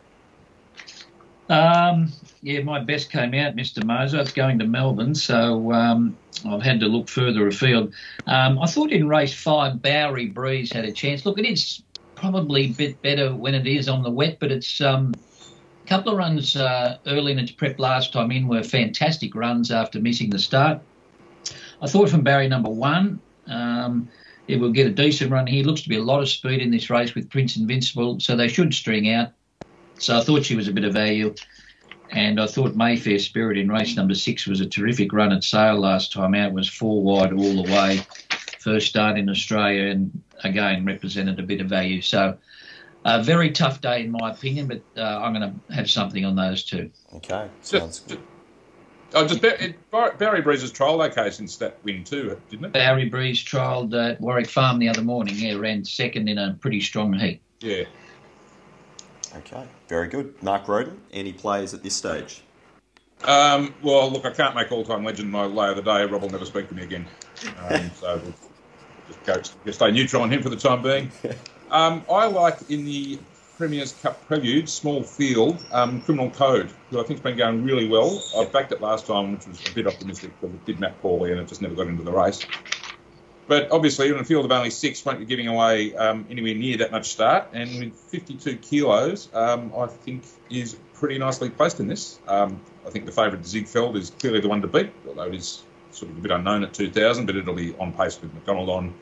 Um, 1.48 2.12
yeah, 2.42 2.62
my 2.62 2.80
best 2.80 3.12
came 3.12 3.34
out, 3.34 3.56
Mr. 3.56 3.84
Moser. 3.84 4.20
It's 4.20 4.32
going 4.32 4.60
to 4.60 4.66
Melbourne, 4.66 5.16
so 5.16 5.72
um, 5.72 6.18
I've 6.46 6.62
had 6.62 6.80
to 6.82 6.88
look 6.88 7.08
further 7.08 7.48
afield. 7.48 7.94
Um, 8.28 8.60
I 8.60 8.68
thought 8.68 8.92
in 8.92 9.08
race 9.08 9.34
five, 9.34 9.82
Bowery 9.82 10.28
Breeze 10.28 10.72
had 10.72 10.86
a 10.86 10.92
chance. 10.92 11.26
Look, 11.26 11.40
it 11.40 11.46
is 11.46 11.82
probably 12.22 12.66
a 12.66 12.70
bit 12.70 13.02
better 13.02 13.34
when 13.34 13.56
it 13.56 13.66
is 13.66 13.90
on 13.90 14.04
the 14.04 14.12
wet, 14.12 14.38
but 14.40 14.52
it's 14.52 14.80
um, 14.80 15.12
a 15.84 15.88
couple 15.88 16.12
of 16.12 16.18
runs 16.20 16.56
uh, 16.56 16.98
early 17.08 17.32
in 17.32 17.40
its 17.40 17.52
prep 17.52 17.80
last 17.80 18.14
time 18.14 18.32
in 18.32 18.48
were 18.48 18.62
fantastic 18.62 19.34
runs 19.34 19.72
after 19.72 20.00
missing 20.00 20.30
the 20.30 20.38
start. 20.38 20.80
I 21.82 21.88
thought 21.88 22.10
from 22.10 22.22
barrier 22.22 22.48
number 22.48 22.70
one, 22.70 23.20
um, 23.48 24.08
it 24.48 24.60
will 24.60 24.72
get 24.72 24.86
a 24.86 24.92
decent 24.92 25.32
run 25.32 25.48
here. 25.48 25.66
Looks 25.66 25.82
to 25.82 25.90
be 25.90 25.98
a 25.98 26.04
lot 26.04 26.22
of 26.22 26.30
speed 26.30 26.62
in 26.62 26.70
this 26.70 26.92
race 26.92 27.16
with 27.16 27.28
Prince 27.28 27.58
Invincible, 27.58 28.20
so 28.20 28.36
they 28.36 28.48
should 28.48 28.72
string 28.76 29.10
out. 29.10 29.30
So 29.98 30.16
I 30.16 30.22
thought 30.22 30.46
she 30.46 30.56
was 30.56 30.68
a 30.68 30.72
bit 30.72 30.84
of 30.84 30.94
value. 30.94 31.34
And 32.12 32.40
I 32.40 32.46
thought 32.46 32.76
Mayfair 32.76 33.18
Spirit 33.18 33.58
in 33.58 33.72
race 33.72 33.96
number 33.96 34.14
six 34.14 34.46
was 34.46 34.60
a 34.60 34.66
terrific 34.68 35.12
run 35.12 35.32
at 35.32 35.44
sale 35.44 35.80
last 35.80 36.12
time 36.12 36.36
out. 36.36 36.54
Was 36.54 36.70
four 36.70 37.02
wide 37.02 37.34
all 37.34 37.64
the 37.64 37.72
way. 37.72 38.02
First 38.62 38.88
start 38.90 39.18
in 39.18 39.28
Australia 39.28 39.90
and 39.90 40.22
again 40.44 40.86
represented 40.86 41.40
a 41.40 41.44
bit 41.44 41.62
of 41.62 41.68
value. 41.68 42.00
So 42.00 42.38
a 43.04 43.24
very 43.24 43.50
tough 43.50 43.82
day 43.82 44.04
in 44.04 44.12
my 44.12 44.30
opinion, 44.30 44.68
but 44.68 44.82
uh, 44.96 45.02
I'm 45.02 45.34
going 45.34 45.52
to 45.52 45.74
have 45.74 45.90
something 45.90 46.24
on 46.26 46.36
those 46.36 46.64
two. 46.64 46.92
Okay, 47.16 47.48
sounds 47.62 48.02
Just, 48.02 48.08
good. 48.08 48.20
oh, 49.16 49.28
just 49.28 49.42
Barry, 49.42 49.76
Barry 49.92 50.42
Breeze's 50.44 50.72
trial 50.72 51.02
okay 51.02 51.32
since 51.32 51.58
that 51.58 51.78
win 51.84 52.04
too, 52.04 52.40
didn't 52.52 52.66
it? 52.66 52.74
Barry 52.74 53.06
Breeze 53.10 53.44
trialled 53.44 53.96
at 53.96 54.22
Warwick 54.22 54.48
Farm 54.48 54.78
the 54.78 54.90
other 54.90 55.02
morning. 55.02 55.34
Yeah, 55.38 55.56
ran 55.56 55.84
second 55.84 56.30
in 56.30 56.38
a 56.38 56.56
pretty 56.62 56.82
strong 56.82 57.14
heat. 57.14 57.42
Yeah. 57.62 57.86
Okay, 59.38 59.66
very 59.88 60.08
good. 60.08 60.36
Mark 60.44 60.68
Roden, 60.68 61.02
any 61.12 61.34
players 61.34 61.74
at 61.74 61.82
this 61.82 61.96
stage? 61.96 62.44
Um, 63.24 63.74
well, 63.82 64.12
look, 64.12 64.26
I 64.26 64.32
can't 64.32 64.56
make 64.56 64.72
all-time 64.72 65.04
legend 65.04 65.32
my 65.32 65.46
lay 65.46 65.70
of 65.70 65.78
the 65.78 65.82
day. 65.82 66.06
Rob 66.06 66.22
will 66.22 66.30
never 66.30 66.46
speak 66.46 66.68
to 66.70 66.76
me 66.76 66.84
again. 66.84 67.08
Um, 67.70 67.92
so 68.00 68.20
we'll 68.24 68.34
just 69.12 69.24
go 69.26 69.42
just 69.66 69.80
stay 69.80 69.92
neutral 69.92 70.24
on 70.24 70.32
him 70.32 70.42
for 70.42 70.50
the 70.50 70.56
time 70.56 70.82
being. 70.82 71.12
Um, 71.72 72.04
I 72.12 72.28
like 72.28 72.70
in 72.70 72.84
the 72.84 73.18
Premier's 73.58 73.94
Cup 73.94 74.28
prelude, 74.28 74.68
small 74.68 75.04
field, 75.04 75.64
um, 75.72 76.02
Criminal 76.02 76.30
Code, 76.30 76.70
who 76.90 77.00
I 77.00 77.04
think's 77.04 77.22
been 77.22 77.38
going 77.38 77.64
really 77.64 77.88
well. 77.88 78.22
I 78.38 78.44
backed 78.44 78.74
it 78.74 78.82
last 78.82 79.08
time, 79.08 79.32
which 79.32 79.48
was 79.48 79.66
a 79.70 79.74
bit 79.74 79.88
optimistic 79.88 80.32
because 80.42 80.54
it 80.54 80.66
did 80.66 80.82
Matt 80.82 81.02
poorly 81.02 81.32
and 81.32 81.40
it 81.40 81.48
just 81.48 81.62
never 81.62 81.74
got 81.74 81.88
into 81.88 82.04
the 82.04 82.12
race. 82.12 82.46
But 83.48 83.72
obviously, 83.72 84.10
in 84.10 84.16
a 84.16 84.24
field 84.24 84.46
of 84.46 84.52
only 84.52 84.70
six, 84.70 85.06
won't 85.06 85.20
be 85.20 85.26
giving 85.26 85.48
away 85.48 85.96
um, 85.96 86.26
anywhere 86.30 86.56
near 86.56 86.78
that 86.78 86.92
much 86.92 87.10
start. 87.10 87.50
And 87.54 87.80
with 87.80 87.96
52 87.96 88.58
kilos, 88.58 89.30
um, 89.34 89.72
I 89.78 89.88
think 89.88 90.24
is 90.50 90.76
pretty 90.94 91.20
nicely 91.20 91.50
placed 91.50 91.80
in 91.80 91.88
this. 91.88 92.20
Um, 92.28 92.60
I 92.86 92.90
think 92.90 93.06
the 93.06 93.12
favourite 93.12 93.46
Ziegfeld 93.46 93.96
is 93.96 94.10
clearly 94.10 94.42
the 94.42 94.50
one 94.50 94.62
to 94.62 94.68
beat, 94.68 94.92
although 95.08 95.24
it 95.24 95.36
is 95.36 95.64
sort 95.92 96.12
of 96.12 96.18
a 96.18 96.22
bit 96.22 96.32
unknown 96.32 96.64
at 96.64 96.74
2,000, 96.74 97.26
but 97.26 97.36
it'll 97.36 97.54
be 97.54 97.76
on 97.76 97.94
pace 97.94 98.20
with 98.22 98.34
McDonald 98.34 98.70
on 98.70 98.94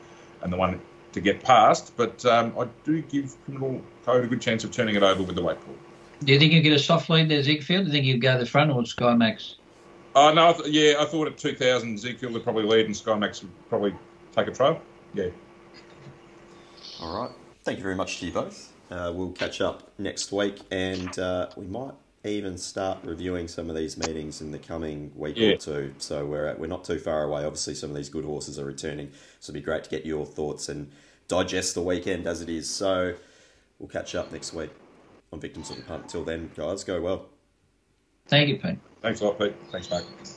and 0.42 0.52
the 0.52 0.56
one 0.56 0.80
to 1.12 1.20
get 1.20 1.42
past. 1.42 1.92
But 1.96 2.24
um, 2.24 2.54
I 2.58 2.66
do 2.84 3.02
give 3.02 3.34
Criminal 3.44 3.82
Code 4.04 4.24
a 4.24 4.26
good 4.26 4.40
chance 4.40 4.64
of 4.64 4.70
turning 4.70 4.96
it 4.96 5.02
over 5.02 5.22
with 5.22 5.36
the 5.36 5.42
weight 5.42 5.60
pool. 5.60 5.76
Do 6.22 6.32
you 6.32 6.38
think 6.38 6.52
you 6.52 6.60
get 6.60 6.72
a 6.72 6.78
soft 6.78 7.08
lead 7.08 7.28
there, 7.28 7.42
Ziegfeld? 7.42 7.84
Do 7.84 7.86
you 7.86 7.92
think 7.92 8.06
you'd 8.06 8.20
go 8.20 8.38
the 8.38 8.46
front 8.46 8.70
or 8.70 8.84
Sky 8.84 9.14
Max? 9.14 9.56
Oh, 10.14 10.32
no, 10.32 10.48
I 10.48 10.52
th- 10.52 10.68
yeah, 10.68 11.00
I 11.00 11.04
thought 11.06 11.28
at 11.28 11.38
2,000 11.38 11.98
Ziegfeld 11.98 12.32
would 12.32 12.42
probably 12.42 12.64
lead 12.64 12.86
and 12.86 12.94
Skymax 12.94 13.42
would 13.42 13.68
probably 13.68 13.94
take 14.34 14.48
a 14.48 14.50
trail. 14.50 14.80
Yeah. 15.14 15.28
All 17.00 17.22
right. 17.22 17.30
Thank 17.64 17.78
you 17.78 17.82
very 17.84 17.94
much 17.94 18.18
to 18.20 18.26
you 18.26 18.32
both. 18.32 18.72
Uh, 18.90 19.12
we'll 19.14 19.32
catch 19.32 19.60
up 19.60 19.88
next 19.98 20.32
week, 20.32 20.58
and 20.70 21.16
uh, 21.18 21.48
we 21.56 21.66
might 21.66 21.94
even 22.24 22.58
start 22.58 22.98
reviewing 23.02 23.48
some 23.48 23.70
of 23.70 23.76
these 23.76 23.96
meetings 23.96 24.40
in 24.42 24.50
the 24.50 24.58
coming 24.58 25.10
week 25.16 25.36
Yeah. 25.38 25.50
or 25.50 25.56
two. 25.56 25.94
So 25.98 26.26
we're 26.26 26.46
at, 26.46 26.58
we're 26.58 26.66
not 26.66 26.84
too 26.84 26.98
far 26.98 27.22
away. 27.24 27.44
Obviously, 27.44 27.74
some 27.74 27.90
of 27.90 27.96
these 27.96 28.10
good 28.10 28.24
horses 28.24 28.58
are 28.58 28.64
returning, 28.64 29.10
so 29.40 29.50
it'd 29.50 29.60
be 29.60 29.64
great 29.64 29.84
to 29.84 29.90
get 29.90 30.04
your 30.04 30.26
thoughts 30.26 30.68
and 30.68 30.90
digest 31.28 31.74
the 31.74 31.82
weekend 31.82 32.26
as 32.26 32.42
it 32.42 32.48
is. 32.50 32.68
So 32.68 33.14
we'll 33.78 33.88
catch 33.88 34.14
up 34.14 34.30
next 34.32 34.52
week 34.52 34.70
on 35.32 35.40
Victims 35.40 35.70
of 35.70 35.76
the 35.76 35.82
Punt. 35.82 36.02
Until 36.02 36.24
then, 36.24 36.50
guys, 36.56 36.84
go 36.84 37.00
well. 37.00 37.26
Thank 38.28 38.48
you, 38.48 38.58
Pete. 38.58 38.78
Thanks 39.00 39.20
a 39.22 39.24
lot, 39.24 39.38
Pete. 39.38 39.54
Thanks, 39.72 39.90
mate. 39.90 40.04